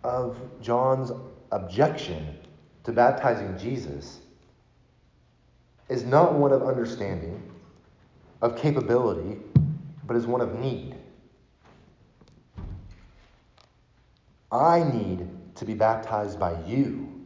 of 0.04 0.38
John's 0.62 1.14
objection 1.50 2.38
to 2.84 2.92
baptizing 2.92 3.58
Jesus 3.58 4.20
is 5.88 6.04
not 6.04 6.34
one 6.34 6.52
of 6.52 6.64
understanding, 6.64 7.42
of 8.42 8.58
capability, 8.58 9.40
but 10.06 10.18
is 10.18 10.28
one 10.28 10.42
of 10.42 10.60
need. 10.60 10.98
I 14.52 14.84
need 14.84 15.30
to 15.56 15.64
be 15.64 15.74
baptized 15.74 16.38
by 16.38 16.62
you. 16.66 17.26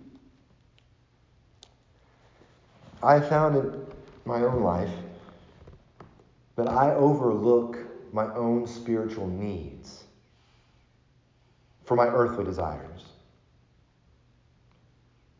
I 3.02 3.20
found 3.22 3.56
in 3.56 3.86
my 4.24 4.44
own 4.44 4.62
life 4.62 4.94
that 6.58 6.68
I 6.68 6.94
overlook 6.94 7.89
my 8.14 8.34
own 8.34 8.68
spiritual 8.68 9.28
needs 9.28 10.04
for 11.86 11.96
my 11.96 12.08
earthly 12.08 12.46
desires. 12.46 13.06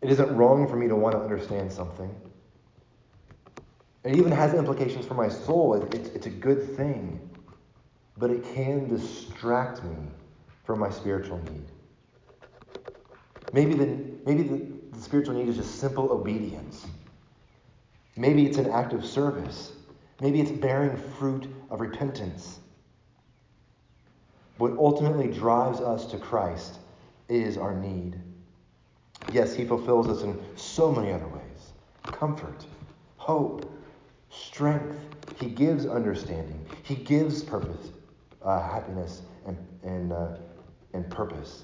It 0.02 0.10
isn't 0.12 0.36
wrong 0.36 0.68
for 0.68 0.76
me 0.76 0.88
to 0.88 0.96
want 0.96 1.16
to 1.16 1.22
understand 1.22 1.72
something. 1.72 2.14
It 4.04 4.16
even 4.16 4.32
has 4.32 4.54
implications 4.54 5.06
for 5.06 5.14
my 5.14 5.28
soul. 5.28 5.74
It's, 5.94 6.10
it's 6.10 6.26
a 6.26 6.32
good 6.32 6.76
thing. 6.76 7.20
But 8.18 8.32
it 8.32 8.44
can 8.54 8.90
distract 8.90 9.84
me 9.84 9.96
from 10.64 10.80
my 10.80 10.90
spiritual 10.90 11.38
need. 11.44 11.66
Maybe 13.54 13.74
the, 13.74 13.98
maybe 14.26 14.44
the, 14.44 14.66
the 14.92 15.02
spiritual 15.02 15.36
need 15.36 15.50
is 15.50 15.58
just 15.58 15.80
simple 15.80 16.12
obedience. 16.12 16.86
Maybe 18.16 18.46
it's 18.46 18.58
an 18.58 18.70
act 18.70 18.94
of 18.94 19.06
service. 19.06 19.74
Maybe 20.22 20.42
it's 20.42 20.52
bearing 20.52 20.98
fruit 21.18 21.48
of 21.70 21.80
repentance. 21.80 22.59
What 24.60 24.74
ultimately 24.78 25.28
drives 25.28 25.80
us 25.80 26.06
to 26.08 26.18
Christ 26.18 26.80
is 27.30 27.58
our 27.58 27.74
need. 27.74 28.20
Yes, 29.32 29.56
He 29.56 29.64
fulfills 29.64 30.10
us 30.10 30.24
in 30.24 30.38
so 30.58 30.92
many 30.92 31.14
other 31.14 31.28
ways 31.28 31.72
comfort, 32.04 32.66
hope, 33.16 33.72
strength. 34.30 34.98
He 35.40 35.50
gives 35.50 35.86
understanding. 35.86 36.66
He 36.84 36.96
gives 36.96 37.42
purpose, 37.42 37.92
uh, 38.44 38.62
happiness, 38.62 39.22
and, 39.46 39.58
and, 39.84 40.12
uh, 40.12 40.36
and 40.94 41.10
purpose. 41.10 41.64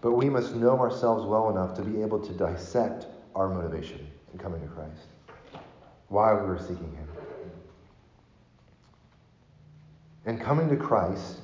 But 0.00 0.12
we 0.12 0.30
must 0.30 0.54
know 0.54 0.78
ourselves 0.78 1.26
well 1.26 1.50
enough 1.50 1.76
to 1.76 1.82
be 1.82 2.00
able 2.00 2.20
to 2.20 2.32
dissect 2.32 3.06
our 3.34 3.48
motivation 3.50 4.06
in 4.32 4.38
coming 4.38 4.62
to 4.62 4.68
Christ, 4.68 5.08
why 6.08 6.32
we 6.32 6.46
were 6.46 6.58
seeking 6.58 6.96
Him. 6.96 7.08
In 10.26 10.38
coming 10.38 10.68
to 10.68 10.76
Christ, 10.76 11.38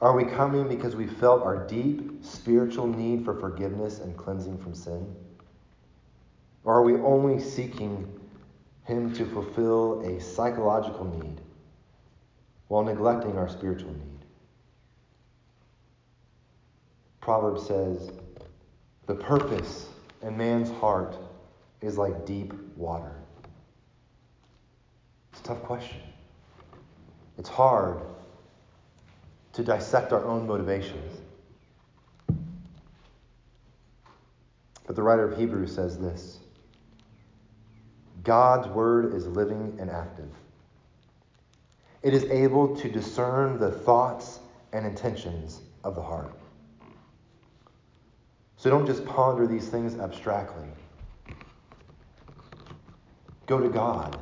are 0.00 0.14
we 0.14 0.24
coming 0.24 0.68
because 0.68 0.96
we 0.96 1.06
felt 1.06 1.42
our 1.42 1.66
deep 1.66 2.22
spiritual 2.22 2.86
need 2.86 3.24
for 3.24 3.38
forgiveness 3.38 4.00
and 4.00 4.16
cleansing 4.16 4.58
from 4.58 4.74
sin? 4.74 5.14
Or 6.64 6.74
are 6.74 6.82
we 6.82 6.94
only 6.94 7.40
seeking 7.40 8.20
him 8.84 9.14
to 9.14 9.24
fulfill 9.24 10.00
a 10.00 10.20
psychological 10.20 11.04
need 11.04 11.40
while 12.68 12.84
neglecting 12.84 13.36
our 13.36 13.48
spiritual 13.48 13.92
need. 13.92 14.24
Proverbs 17.20 17.66
says, 17.66 18.10
The 19.06 19.14
purpose 19.14 19.86
in 20.22 20.36
man's 20.36 20.70
heart 20.70 21.16
is 21.80 21.98
like 21.98 22.26
deep 22.26 22.52
water. 22.76 23.14
It's 25.32 25.40
a 25.40 25.44
tough 25.44 25.62
question. 25.62 26.00
It's 27.40 27.48
hard 27.48 28.02
to 29.54 29.64
dissect 29.64 30.12
our 30.12 30.22
own 30.26 30.46
motivations. 30.46 31.22
But 34.86 34.94
the 34.94 35.02
writer 35.02 35.24
of 35.24 35.38
Hebrews 35.38 35.74
says 35.74 35.98
this 35.98 36.40
God's 38.24 38.68
word 38.68 39.14
is 39.14 39.26
living 39.26 39.74
and 39.80 39.88
active. 39.88 40.28
It 42.02 42.12
is 42.12 42.24
able 42.24 42.76
to 42.76 42.90
discern 42.90 43.58
the 43.58 43.70
thoughts 43.70 44.40
and 44.74 44.84
intentions 44.84 45.62
of 45.82 45.94
the 45.94 46.02
heart. 46.02 46.34
So 48.58 48.68
don't 48.68 48.84
just 48.84 49.06
ponder 49.06 49.46
these 49.46 49.70
things 49.70 49.98
abstractly. 49.98 50.68
Go 53.46 53.60
to 53.60 53.70
God. 53.70 54.20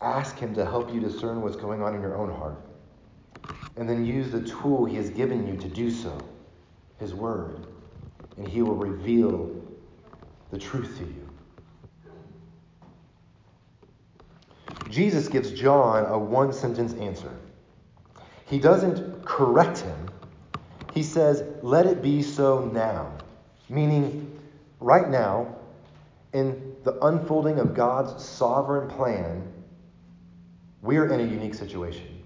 Ask 0.00 0.38
Him 0.38 0.54
to 0.54 0.64
help 0.64 0.92
you 0.92 1.00
discern 1.00 1.42
what's 1.42 1.56
going 1.56 1.82
on 1.82 1.94
in 1.94 2.00
your 2.00 2.16
own 2.16 2.30
heart. 2.30 2.60
And 3.76 3.88
then 3.88 4.04
use 4.04 4.30
the 4.30 4.42
tool 4.42 4.84
He 4.84 4.96
has 4.96 5.10
given 5.10 5.46
you 5.46 5.56
to 5.56 5.68
do 5.68 5.90
so 5.90 6.18
His 6.98 7.14
Word. 7.14 7.66
And 8.36 8.46
He 8.46 8.62
will 8.62 8.76
reveal 8.76 9.50
the 10.50 10.58
truth 10.58 10.98
to 10.98 11.04
you. 11.04 11.26
Jesus 14.90 15.28
gives 15.28 15.50
John 15.50 16.06
a 16.06 16.18
one 16.18 16.52
sentence 16.52 16.94
answer. 16.94 17.30
He 18.46 18.58
doesn't 18.58 19.24
correct 19.24 19.78
him, 19.78 20.08
he 20.96 21.02
says, 21.02 21.44
Let 21.62 21.84
it 21.84 22.00
be 22.00 22.22
so 22.22 22.64
now. 22.72 23.12
Meaning, 23.68 24.40
right 24.80 25.08
now, 25.08 25.54
in 26.32 26.74
the 26.84 26.98
unfolding 27.04 27.58
of 27.58 27.74
God's 27.74 28.24
sovereign 28.24 28.88
plan, 28.88 29.52
we're 30.86 31.12
in 31.12 31.20
a 31.20 31.24
unique 31.24 31.54
situation. 31.54 32.22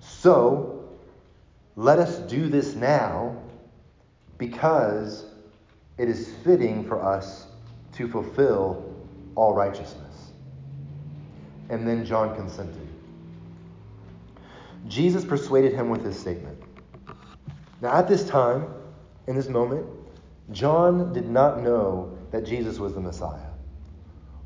So, 0.00 0.88
let 1.76 1.98
us 1.98 2.18
do 2.18 2.48
this 2.48 2.74
now 2.74 3.36
because 4.38 5.24
it 5.98 6.08
is 6.08 6.34
fitting 6.44 6.86
for 6.86 7.02
us 7.02 7.46
to 7.94 8.06
fulfill 8.08 8.94
all 9.34 9.54
righteousness. 9.54 10.32
And 11.70 11.88
then 11.88 12.04
John 12.04 12.36
consented. 12.36 12.86
Jesus 14.86 15.24
persuaded 15.24 15.72
him 15.72 15.88
with 15.88 16.04
this 16.04 16.18
statement. 16.18 16.58
Now, 17.80 17.96
at 17.96 18.06
this 18.06 18.28
time, 18.28 18.66
in 19.26 19.34
this 19.34 19.48
moment, 19.48 19.86
John 20.52 21.12
did 21.12 21.28
not 21.28 21.62
know 21.62 22.16
that 22.30 22.44
Jesus 22.44 22.78
was 22.78 22.94
the 22.94 23.00
Messiah. 23.00 23.50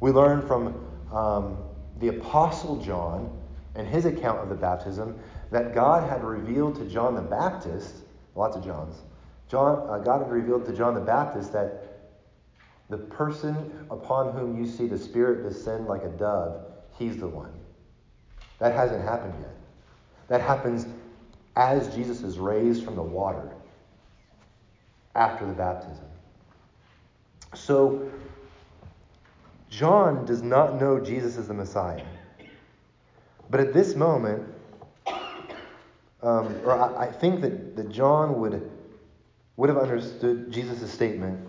We 0.00 0.12
learn 0.12 0.46
from 0.46 0.74
um, 1.12 1.58
the 1.98 2.08
Apostle 2.08 2.76
John 2.76 3.37
and 3.78 3.86
his 3.86 4.04
account 4.04 4.40
of 4.40 4.48
the 4.48 4.54
baptism 4.54 5.18
that 5.50 5.72
God 5.72 6.08
had 6.08 6.22
revealed 6.24 6.74
to 6.76 6.84
John 6.84 7.14
the 7.14 7.22
Baptist, 7.22 7.94
lots 8.34 8.56
of 8.56 8.64
Johns, 8.64 8.96
John, 9.48 9.88
uh, 9.88 9.98
God 9.98 10.20
had 10.20 10.30
revealed 10.30 10.66
to 10.66 10.72
John 10.72 10.94
the 10.94 11.00
Baptist 11.00 11.52
that 11.52 11.84
the 12.90 12.98
person 12.98 13.86
upon 13.90 14.32
whom 14.32 14.58
you 14.58 14.66
see 14.66 14.86
the 14.86 14.98
Spirit 14.98 15.48
descend 15.48 15.86
like 15.86 16.02
a 16.02 16.08
dove 16.08 16.64
He's 16.98 17.16
the 17.16 17.28
one. 17.28 17.52
That 18.58 18.74
hasn't 18.74 19.04
happened 19.04 19.34
yet. 19.40 19.54
That 20.26 20.40
happens 20.40 20.86
as 21.54 21.94
Jesus 21.94 22.22
is 22.22 22.38
raised 22.38 22.84
from 22.84 22.96
the 22.96 23.02
water 23.02 23.52
after 25.14 25.46
the 25.46 25.52
baptism. 25.52 26.04
So, 27.54 28.10
John 29.70 30.24
does 30.24 30.42
not 30.42 30.80
know 30.80 30.98
Jesus 30.98 31.36
is 31.36 31.46
the 31.46 31.54
Messiah. 31.54 32.04
But 33.50 33.60
at 33.60 33.72
this 33.72 33.94
moment, 33.94 34.42
um, 36.22 36.54
or 36.64 36.72
I, 36.72 37.06
I, 37.06 37.12
think 37.12 37.40
that, 37.40 37.76
that 37.76 37.90
John 37.90 38.40
would, 38.40 38.70
would 39.56 39.68
have 39.68 39.78
understood 39.78 40.50
Jesus' 40.50 40.92
statement 40.92 41.46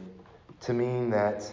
to 0.62 0.74
mean 0.74 1.10
that 1.10 1.52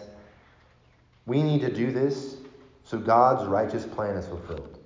we 1.25 1.41
need 1.41 1.61
to 1.61 1.73
do 1.73 1.91
this 1.91 2.37
so 2.83 2.97
God's 2.97 3.45
righteous 3.47 3.85
plan 3.85 4.15
is 4.15 4.27
fulfilled. 4.27 4.77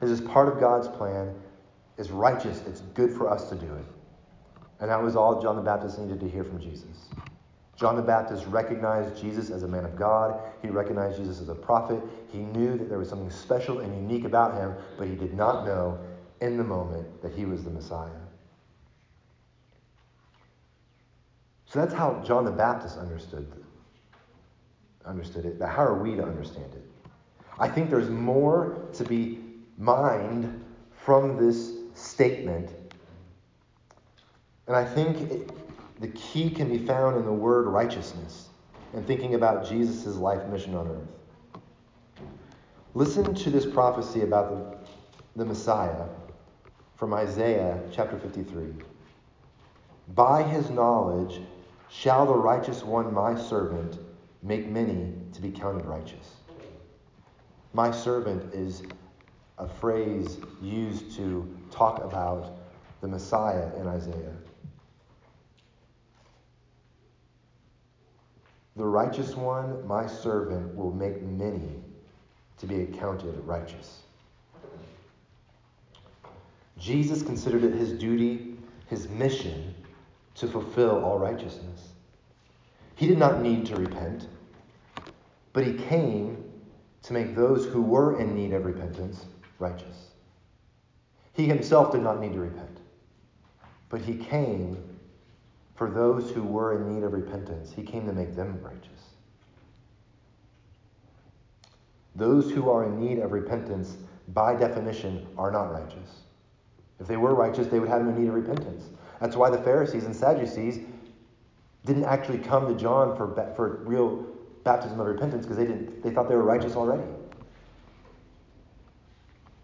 This 0.00 0.10
is 0.10 0.20
part 0.20 0.48
of 0.48 0.60
God's 0.60 0.88
plan. 0.88 1.34
It's 1.98 2.10
righteous. 2.10 2.62
It's 2.66 2.80
good 2.94 3.12
for 3.12 3.30
us 3.30 3.48
to 3.50 3.54
do 3.54 3.66
it. 3.66 3.84
And 4.80 4.90
that 4.90 5.02
was 5.02 5.16
all 5.16 5.40
John 5.42 5.56
the 5.56 5.62
Baptist 5.62 5.98
needed 5.98 6.20
to 6.20 6.28
hear 6.28 6.44
from 6.44 6.60
Jesus. 6.60 7.08
John 7.76 7.94
the 7.94 8.02
Baptist 8.02 8.46
recognized 8.46 9.20
Jesus 9.20 9.50
as 9.50 9.62
a 9.62 9.68
man 9.68 9.84
of 9.84 9.96
God. 9.96 10.40
He 10.62 10.68
recognized 10.68 11.18
Jesus 11.18 11.40
as 11.40 11.50
a 11.50 11.54
prophet. 11.54 12.00
He 12.32 12.38
knew 12.38 12.78
that 12.78 12.88
there 12.88 12.98
was 12.98 13.08
something 13.08 13.30
special 13.30 13.80
and 13.80 13.94
unique 13.94 14.24
about 14.24 14.54
him, 14.54 14.74
but 14.96 15.06
he 15.06 15.14
did 15.14 15.34
not 15.34 15.66
know 15.66 15.98
in 16.40 16.56
the 16.56 16.64
moment 16.64 17.22
that 17.22 17.32
he 17.32 17.44
was 17.44 17.64
the 17.64 17.70
Messiah. 17.70 18.08
So 21.66 21.80
that's 21.80 21.92
how 21.92 22.22
John 22.24 22.44
the 22.44 22.50
Baptist 22.50 22.98
understood 22.98 23.62
understood 25.04 25.44
it. 25.44 25.58
But 25.58 25.68
how 25.68 25.84
are 25.84 26.02
we 26.02 26.16
to 26.16 26.24
understand 26.24 26.72
it? 26.74 26.84
I 27.58 27.68
think 27.68 27.90
there's 27.90 28.10
more 28.10 28.88
to 28.94 29.04
be 29.04 29.38
mined 29.78 30.64
from 30.90 31.36
this 31.36 31.74
statement. 31.94 32.70
And 34.66 34.74
I 34.76 34.84
think 34.84 35.50
the 36.00 36.08
key 36.08 36.50
can 36.50 36.68
be 36.68 36.78
found 36.78 37.16
in 37.16 37.24
the 37.24 37.32
word 37.32 37.66
righteousness 37.66 38.48
and 38.92 39.06
thinking 39.06 39.34
about 39.34 39.66
Jesus' 39.66 40.16
life 40.16 40.46
mission 40.48 40.74
on 40.74 40.88
earth. 40.88 41.62
Listen 42.94 43.34
to 43.34 43.50
this 43.50 43.66
prophecy 43.66 44.22
about 44.22 44.48
the, 44.48 44.78
the 45.36 45.44
Messiah 45.44 46.06
from 46.96 47.12
Isaiah 47.12 47.78
chapter 47.92 48.18
53. 48.18 48.72
By 50.14 50.42
his 50.42 50.70
knowledge 50.70 51.40
shall 51.90 52.26
the 52.26 52.34
righteous 52.34 52.82
one, 52.82 53.12
my 53.12 53.38
servant, 53.38 53.98
make 54.42 54.68
many 54.68 55.12
to 55.32 55.42
be 55.42 55.50
counted 55.50 55.84
righteous. 55.84 56.36
My 57.72 57.90
servant 57.90 58.54
is 58.54 58.82
a 59.58 59.68
phrase 59.68 60.38
used 60.62 61.14
to 61.16 61.46
talk 61.70 62.02
about 62.04 62.58
the 63.00 63.08
Messiah 63.08 63.68
in 63.78 63.86
Isaiah. 63.86 64.32
The 68.76 68.84
righteous 68.84 69.34
one, 69.34 69.86
my 69.86 70.06
servant, 70.06 70.74
will 70.76 70.92
make 70.92 71.22
many 71.22 71.82
to 72.58 72.66
be 72.66 72.82
accounted 72.82 73.34
righteous. 73.46 74.02
Jesus 76.78 77.22
considered 77.22 77.64
it 77.64 77.74
his 77.74 77.92
duty, 77.92 78.56
his 78.88 79.08
mission, 79.08 79.74
to 80.34 80.46
fulfill 80.46 81.02
all 81.02 81.18
righteousness. 81.18 81.92
He 82.96 83.06
did 83.06 83.18
not 83.18 83.40
need 83.40 83.64
to 83.66 83.76
repent, 83.76 84.28
but 85.54 85.66
he 85.66 85.72
came 85.72 86.44
to 87.02 87.12
make 87.14 87.34
those 87.34 87.64
who 87.64 87.80
were 87.80 88.20
in 88.20 88.34
need 88.34 88.52
of 88.52 88.66
repentance 88.66 89.24
righteous. 89.58 90.10
He 91.32 91.46
himself 91.46 91.92
did 91.92 92.02
not 92.02 92.20
need 92.20 92.32
to 92.32 92.40
repent, 92.40 92.78
but 93.88 94.02
he 94.02 94.16
came 94.16 94.95
for 95.76 95.90
those 95.90 96.30
who 96.30 96.42
were 96.42 96.74
in 96.74 96.94
need 96.94 97.04
of 97.04 97.12
repentance, 97.12 97.72
he 97.74 97.82
came 97.82 98.06
to 98.06 98.12
make 98.12 98.34
them 98.34 98.58
righteous. 98.62 98.90
Those 102.14 102.50
who 102.50 102.70
are 102.70 102.84
in 102.84 102.98
need 102.98 103.18
of 103.18 103.32
repentance, 103.32 103.98
by 104.28 104.56
definition, 104.56 105.26
are 105.36 105.50
not 105.50 105.70
righteous. 105.70 106.22
If 106.98 107.06
they 107.06 107.18
were 107.18 107.34
righteous, 107.34 107.66
they 107.66 107.78
would 107.78 107.90
have 107.90 108.02
no 108.02 108.10
need 108.10 108.28
of 108.28 108.34
repentance. 108.34 108.84
That's 109.20 109.36
why 109.36 109.50
the 109.50 109.58
Pharisees 109.58 110.04
and 110.04 110.16
Sadducees 110.16 110.80
didn't 111.84 112.04
actually 112.04 112.38
come 112.38 112.66
to 112.66 112.80
John 112.80 113.14
for, 113.16 113.52
for 113.54 113.82
real 113.84 114.26
baptism 114.64 114.98
of 114.98 115.06
repentance 115.06 115.44
because 115.44 115.58
they, 115.58 115.66
didn't, 115.66 116.02
they 116.02 116.10
thought 116.10 116.28
they 116.28 116.34
were 116.34 116.42
righteous 116.42 116.74
already. 116.74 117.04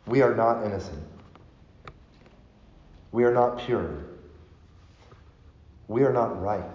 We 0.07 0.20
are 0.20 0.35
not 0.35 0.64
innocent. 0.64 1.03
We 3.12 3.25
are 3.25 3.33
not 3.33 3.59
pure. 3.59 4.12
We 5.88 6.05
are 6.05 6.12
not 6.12 6.40
right. 6.40 6.71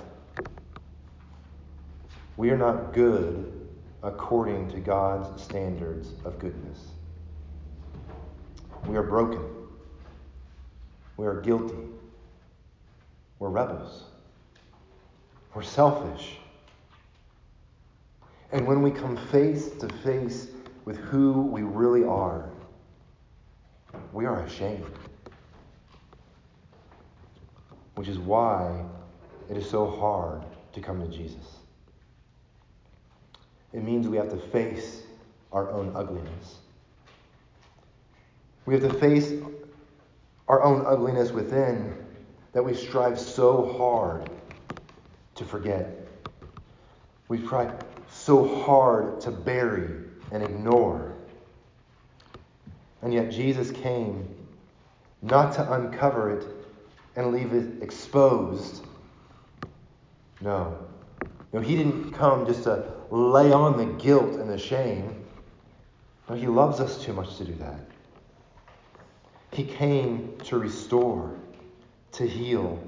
We 2.36 2.52
are 2.52 2.58
not 2.58 2.94
good 2.94 3.52
according 4.04 4.70
to 4.72 4.80
God's 4.80 5.42
standards 5.42 6.10
of 6.24 6.38
goodness. 6.40 6.80
We 8.86 8.96
are 8.96 9.04
broken. 9.04 9.44
We 11.18 11.26
are 11.26 11.42
guilty. 11.42 11.90
We're 13.40 13.50
rebels. 13.50 14.04
We're 15.54 15.64
selfish. 15.64 16.38
And 18.52 18.66
when 18.66 18.82
we 18.82 18.92
come 18.92 19.18
face 19.18 19.70
to 19.80 19.90
face 20.04 20.48
with 20.86 20.98
who 20.98 21.42
we 21.42 21.64
really 21.64 22.04
are, 22.04 22.50
we 24.14 24.26
are 24.26 24.42
ashamed. 24.42 24.86
Which 27.96 28.08
is 28.08 28.20
why 28.20 28.86
it 29.50 29.58
is 29.58 29.70
so 29.70 29.90
hard 29.90 30.44
to 30.74 30.82
come 30.82 31.02
to 31.02 31.08
Jesus. 31.08 31.58
It 33.74 33.84
means 33.84 34.08
we 34.08 34.18
have 34.18 34.30
to 34.30 34.38
face 34.38 35.04
our 35.52 35.70
own 35.72 35.92
ugliness. 35.96 36.56
We 38.66 38.74
have 38.74 38.84
to 38.84 38.94
face 39.00 39.34
our 40.48 40.64
own 40.64 40.86
ugliness 40.86 41.32
within 41.32 41.96
that 42.54 42.64
we 42.64 42.74
strive 42.74 43.20
so 43.20 43.74
hard 43.78 44.30
to 45.36 45.46
forget. 45.46 46.08
We 47.28 47.40
try 47.40 47.72
so 48.10 48.62
hard 48.64 49.22
to 49.22 49.32
bury 49.32 50.06
and 50.32 50.44
ignore. 50.44 51.14
And 53.02 53.14
yet 53.14 53.32
Jesus 53.32 53.72
came 53.72 54.28
not 55.22 55.54
to 55.56 55.74
uncover 55.74 56.38
it 56.38 56.46
and 57.16 57.32
leave 57.32 57.54
it 57.54 57.82
exposed, 57.82 58.86
no. 60.42 60.78
No, 61.54 61.62
he 61.62 61.76
didn't 61.76 62.12
come 62.12 62.46
just 62.46 62.64
to 62.64 62.84
lay 63.10 63.52
on 63.52 63.78
the 63.78 63.86
guilt 64.04 64.36
and 64.36 64.50
the 64.50 64.58
shame. 64.58 65.26
No, 66.30 66.36
he 66.36 66.48
loves 66.48 66.80
us 66.80 67.04
too 67.04 67.14
much 67.14 67.38
to 67.38 67.46
do 67.46 67.54
that. 67.56 67.80
He 69.52 69.64
came 69.64 70.38
to 70.46 70.58
restore, 70.58 71.34
to 72.14 72.28
heal. 72.28 72.84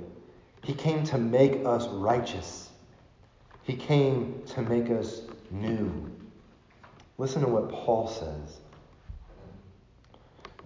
He 0.63 0.73
came 0.73 1.03
to 1.05 1.17
make 1.17 1.65
us 1.65 1.87
righteous. 1.87 2.69
He 3.63 3.75
came 3.75 4.43
to 4.47 4.61
make 4.61 4.89
us 4.89 5.21
new. 5.51 6.11
Listen 7.17 7.41
to 7.41 7.47
what 7.47 7.69
Paul 7.69 8.07
says. 8.07 8.59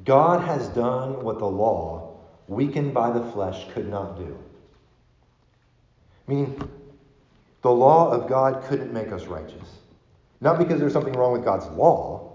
God 0.04 0.42
has 0.42 0.68
done 0.70 1.24
what 1.24 1.40
the 1.40 1.48
law, 1.48 2.18
weakened 2.48 2.94
by 2.94 3.12
the 3.12 3.24
flesh, 3.32 3.66
could 3.74 3.88
not 3.88 4.18
do. 4.18 4.38
Meaning, 6.28 6.62
the 7.62 7.72
law 7.72 8.12
of 8.12 8.28
God 8.28 8.64
couldn't 8.66 8.94
make 8.94 9.12
us 9.12 9.26
righteous. 9.26 9.80
Not 10.42 10.58
because 10.58 10.80
there's 10.80 10.94
something 10.94 11.14
wrong 11.14 11.32
with 11.32 11.46
God's 11.46 11.68
law. 11.68 12.34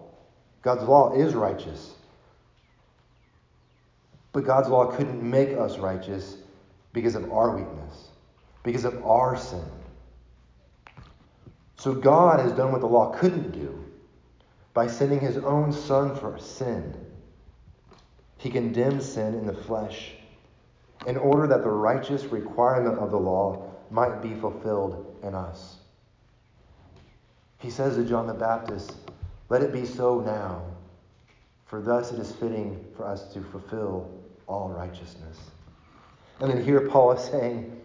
God's 0.62 0.84
law 0.84 1.12
is 1.12 1.34
righteous. 1.34 1.94
But 4.32 4.44
God's 4.44 4.68
law 4.68 4.86
couldn't 4.86 5.22
make 5.22 5.56
us 5.56 5.78
righteous 5.78 6.36
because 6.92 7.14
of 7.14 7.30
our 7.32 7.56
weakness, 7.56 8.08
because 8.62 8.84
of 8.84 9.04
our 9.04 9.36
sin. 9.36 9.64
So 11.76 11.94
God 11.94 12.40
has 12.40 12.52
done 12.52 12.72
what 12.72 12.80
the 12.80 12.86
law 12.86 13.12
couldn't 13.12 13.52
do 13.52 13.84
by 14.74 14.86
sending 14.86 15.20
his 15.20 15.38
own 15.38 15.72
son 15.72 16.14
for 16.16 16.38
sin. 16.38 16.94
He 18.38 18.50
condemns 18.50 19.10
sin 19.12 19.34
in 19.34 19.46
the 19.46 19.54
flesh 19.54 20.14
in 21.06 21.16
order 21.16 21.46
that 21.46 21.62
the 21.62 21.70
righteous 21.70 22.24
requirement 22.24 22.98
of 22.98 23.10
the 23.10 23.18
law 23.18 23.67
might 23.90 24.22
be 24.22 24.34
fulfilled 24.34 25.18
in 25.22 25.34
us. 25.34 25.76
He 27.58 27.70
says 27.70 27.96
to 27.96 28.04
John 28.04 28.26
the 28.26 28.34
Baptist, 28.34 28.96
Let 29.48 29.62
it 29.62 29.72
be 29.72 29.84
so 29.84 30.20
now, 30.20 30.62
for 31.66 31.80
thus 31.80 32.12
it 32.12 32.18
is 32.18 32.32
fitting 32.32 32.84
for 32.96 33.06
us 33.06 33.32
to 33.32 33.40
fulfill 33.40 34.10
all 34.46 34.68
righteousness. 34.68 35.38
And 36.40 36.50
then 36.50 36.64
here 36.64 36.88
Paul 36.88 37.12
is 37.12 37.24
saying 37.24 37.80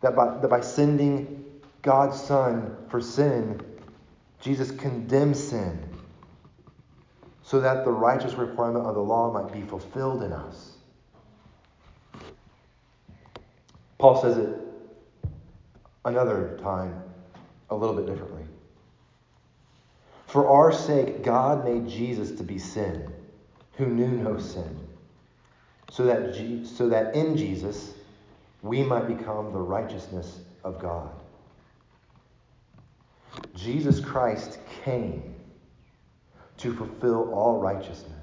that 0.00 0.16
by, 0.16 0.38
that 0.38 0.48
by 0.48 0.60
sending 0.60 1.44
God's 1.82 2.20
Son 2.20 2.76
for 2.88 3.00
sin, 3.00 3.60
Jesus 4.40 4.70
condemns 4.70 5.42
sin 5.42 5.88
so 7.42 7.60
that 7.60 7.84
the 7.84 7.90
righteous 7.90 8.34
requirement 8.34 8.84
of 8.84 8.94
the 8.94 9.00
law 9.00 9.32
might 9.32 9.52
be 9.52 9.62
fulfilled 9.62 10.22
in 10.22 10.32
us. 10.32 10.76
Paul 13.98 14.20
says 14.20 14.36
it 14.36 14.67
another 16.08 16.58
time 16.62 17.02
a 17.70 17.76
little 17.76 17.94
bit 17.94 18.06
differently. 18.06 18.44
For 20.26 20.46
our 20.48 20.72
sake, 20.72 21.22
God 21.22 21.64
made 21.64 21.88
Jesus 21.88 22.32
to 22.32 22.42
be 22.42 22.58
sin, 22.58 23.10
who 23.74 23.86
knew 23.86 24.08
no 24.08 24.38
sin, 24.38 24.78
so 25.90 26.04
that, 26.04 26.34
so 26.66 26.88
that 26.88 27.14
in 27.14 27.36
Jesus 27.36 27.94
we 28.62 28.82
might 28.82 29.06
become 29.06 29.52
the 29.52 29.58
righteousness 29.58 30.40
of 30.64 30.80
God. 30.80 31.10
Jesus 33.54 34.00
Christ 34.00 34.58
came 34.84 35.34
to 36.58 36.74
fulfill 36.74 37.32
all 37.32 37.60
righteousness. 37.60 38.14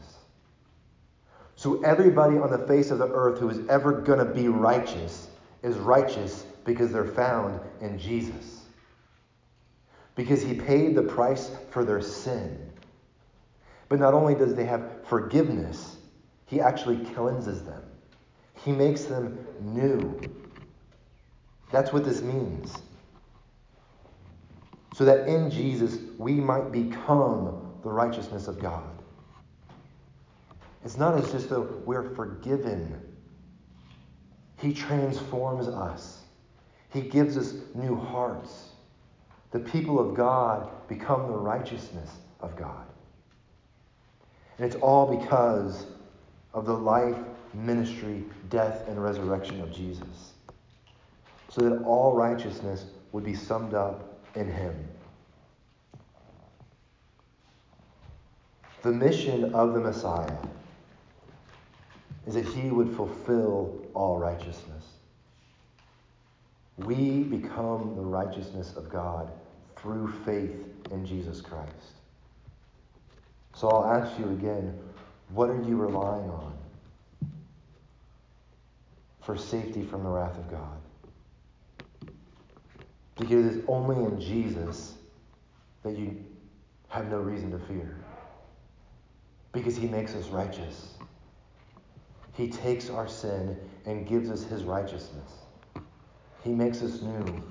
So 1.55 1.81
everybody 1.83 2.37
on 2.37 2.51
the 2.51 2.67
face 2.67 2.91
of 2.91 2.99
the 2.99 3.07
earth 3.07 3.39
who 3.39 3.49
is 3.49 3.67
ever 3.69 3.93
going 3.93 4.19
to 4.19 4.25
be 4.25 4.47
righteous 4.49 5.27
is 5.63 5.77
righteous 5.77 6.45
because 6.65 6.91
they're 6.91 7.05
found 7.05 7.59
in 7.79 7.97
Jesus. 7.97 8.63
Because 10.15 10.41
he 10.41 10.53
paid 10.53 10.95
the 10.95 11.03
price 11.03 11.51
for 11.69 11.85
their 11.85 12.01
sin. 12.01 12.71
But 13.87 13.99
not 13.99 14.13
only 14.13 14.35
does 14.35 14.55
they 14.55 14.65
have 14.65 15.05
forgiveness, 15.05 15.97
he 16.47 16.59
actually 16.59 16.97
cleanses 17.13 17.63
them. 17.63 17.83
He 18.63 18.71
makes 18.71 19.03
them 19.03 19.37
new. 19.61 20.19
That's 21.71 21.93
what 21.93 22.03
this 22.03 22.21
means. 22.21 22.75
So 24.93 25.05
that 25.05 25.27
in 25.27 25.51
Jesus 25.51 25.97
we 26.17 26.33
might 26.33 26.71
become 26.71 27.73
the 27.83 27.89
righteousness 27.89 28.47
of 28.47 28.59
God. 28.59 28.83
It's 30.83 30.97
not 30.97 31.17
as 31.17 31.31
just 31.31 31.49
though 31.49 31.81
we're 31.85 32.15
forgiven. 32.15 33.01
He 34.57 34.73
transforms 34.73 35.67
us. 35.67 36.14
He 36.95 37.01
gives 37.01 37.35
us 37.35 37.55
new 37.73 37.93
hearts. 37.93 38.69
The 39.51 39.59
people 39.59 39.99
of 39.99 40.15
God 40.15 40.69
become 40.87 41.27
the 41.27 41.37
righteousness 41.37 42.09
of 42.39 42.55
God. 42.55 42.85
And 44.57 44.65
it's 44.65 44.77
all 44.77 45.19
because 45.19 45.87
of 46.53 46.65
the 46.65 46.73
life, 46.73 47.17
ministry, 47.53 48.23
death, 48.49 48.87
and 48.87 49.03
resurrection 49.03 49.59
of 49.59 49.73
Jesus. 49.73 50.35
So 51.49 51.69
that 51.69 51.83
all 51.83 52.15
righteousness 52.15 52.85
would 53.11 53.25
be 53.25 53.35
summed 53.35 53.73
up 53.73 54.17
in 54.35 54.49
him. 54.49 54.73
The 58.83 58.93
mission 58.93 59.53
of 59.53 59.73
the 59.73 59.81
Messiah 59.81 60.37
is 62.25 62.35
that 62.35 62.45
he 62.45 62.69
would 62.69 62.95
fulfill 62.95 63.85
all 63.93 64.17
righteousness. 64.17 64.84
We 66.77 67.23
become 67.23 67.95
the 67.95 68.01
righteousness 68.01 68.73
of 68.75 68.89
God 68.89 69.31
through 69.77 70.11
faith 70.25 70.65
in 70.91 71.05
Jesus 71.05 71.41
Christ. 71.41 71.93
So 73.53 73.69
I'll 73.69 74.01
ask 74.01 74.19
you 74.19 74.25
again 74.25 74.77
what 75.29 75.49
are 75.49 75.61
you 75.61 75.75
relying 75.77 76.29
on 76.29 76.57
for 79.21 79.35
safety 79.35 79.83
from 79.83 80.03
the 80.03 80.09
wrath 80.09 80.37
of 80.37 80.51
God? 80.51 80.77
Because 83.17 83.45
it's 83.45 83.65
only 83.67 83.95
in 83.95 84.19
Jesus 84.19 84.95
that 85.83 85.97
you 85.97 86.23
have 86.89 87.09
no 87.09 87.17
reason 87.17 87.51
to 87.51 87.59
fear. 87.59 87.97
Because 89.51 89.77
he 89.77 89.87
makes 89.87 90.13
us 90.15 90.27
righteous. 90.27 90.93
He 92.33 92.49
takes 92.49 92.89
our 92.89 93.07
sin 93.07 93.57
and 93.85 94.05
gives 94.05 94.29
us 94.29 94.43
his 94.43 94.63
righteousness. 94.63 95.31
He 96.45 96.51
makes 96.51 96.83
us 96.83 97.01
new. 97.01 97.43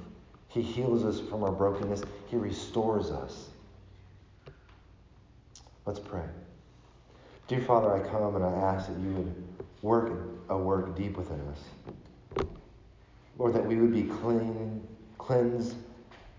He 0.46 0.62
heals 0.62 1.04
us 1.04 1.20
from 1.28 1.42
our 1.42 1.50
brokenness. 1.50 2.02
He 2.28 2.36
restores 2.36 3.10
us. 3.10 3.50
Let's 5.84 5.98
pray. 5.98 6.22
Dear 7.48 7.60
Father, 7.62 7.92
I 7.92 8.08
come 8.08 8.36
and 8.36 8.44
I 8.44 8.52
ask 8.52 8.86
that 8.86 8.98
you 9.00 9.10
would 9.10 9.44
work 9.82 10.12
a 10.48 10.56
work 10.56 10.96
deep 10.96 11.16
within 11.16 11.40
us. 11.40 12.46
Lord, 13.36 13.52
that 13.54 13.66
we 13.66 13.76
would 13.76 13.92
be 13.92 14.04
clean, 14.04 14.86
cleansed, 15.18 15.74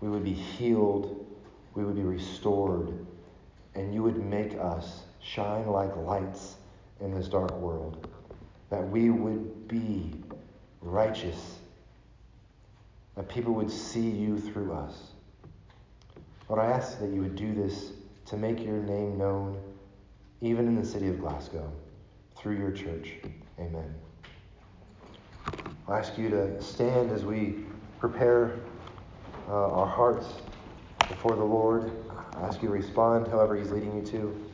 we 0.00 0.08
would 0.08 0.24
be 0.24 0.32
healed, 0.32 1.26
we 1.74 1.84
would 1.84 1.94
be 1.94 2.02
restored, 2.02 3.06
and 3.74 3.92
you 3.94 4.02
would 4.02 4.16
make 4.16 4.58
us 4.58 5.02
shine 5.20 5.66
like 5.66 5.94
lights 5.94 6.56
in 7.00 7.14
this 7.14 7.28
dark 7.28 7.52
world 7.58 8.08
that 8.70 8.88
we 8.88 9.10
would 9.10 9.68
be 9.68 10.14
righteous, 10.80 11.55
that 13.16 13.28
people 13.28 13.54
would 13.54 13.70
see 13.70 14.08
you 14.08 14.38
through 14.38 14.72
us. 14.72 15.10
Lord, 16.48 16.60
I 16.60 16.70
ask 16.70 17.00
that 17.00 17.10
you 17.10 17.22
would 17.22 17.34
do 17.34 17.54
this 17.54 17.92
to 18.26 18.36
make 18.36 18.62
your 18.62 18.76
name 18.76 19.18
known 19.18 19.60
even 20.40 20.68
in 20.68 20.76
the 20.76 20.84
city 20.84 21.08
of 21.08 21.18
Glasgow 21.18 21.72
through 22.36 22.58
your 22.58 22.70
church. 22.70 23.14
Amen. 23.58 23.94
I 25.88 25.98
ask 25.98 26.18
you 26.18 26.28
to 26.30 26.60
stand 26.60 27.10
as 27.10 27.24
we 27.24 27.64
prepare 27.98 28.58
uh, 29.48 29.70
our 29.70 29.86
hearts 29.86 30.26
before 31.08 31.36
the 31.36 31.44
Lord. 31.44 31.90
I 32.36 32.40
ask 32.42 32.60
you 32.60 32.68
to 32.68 32.74
respond 32.74 33.28
however 33.28 33.56
He's 33.56 33.70
leading 33.70 33.96
you 33.96 34.02
to. 34.12 34.50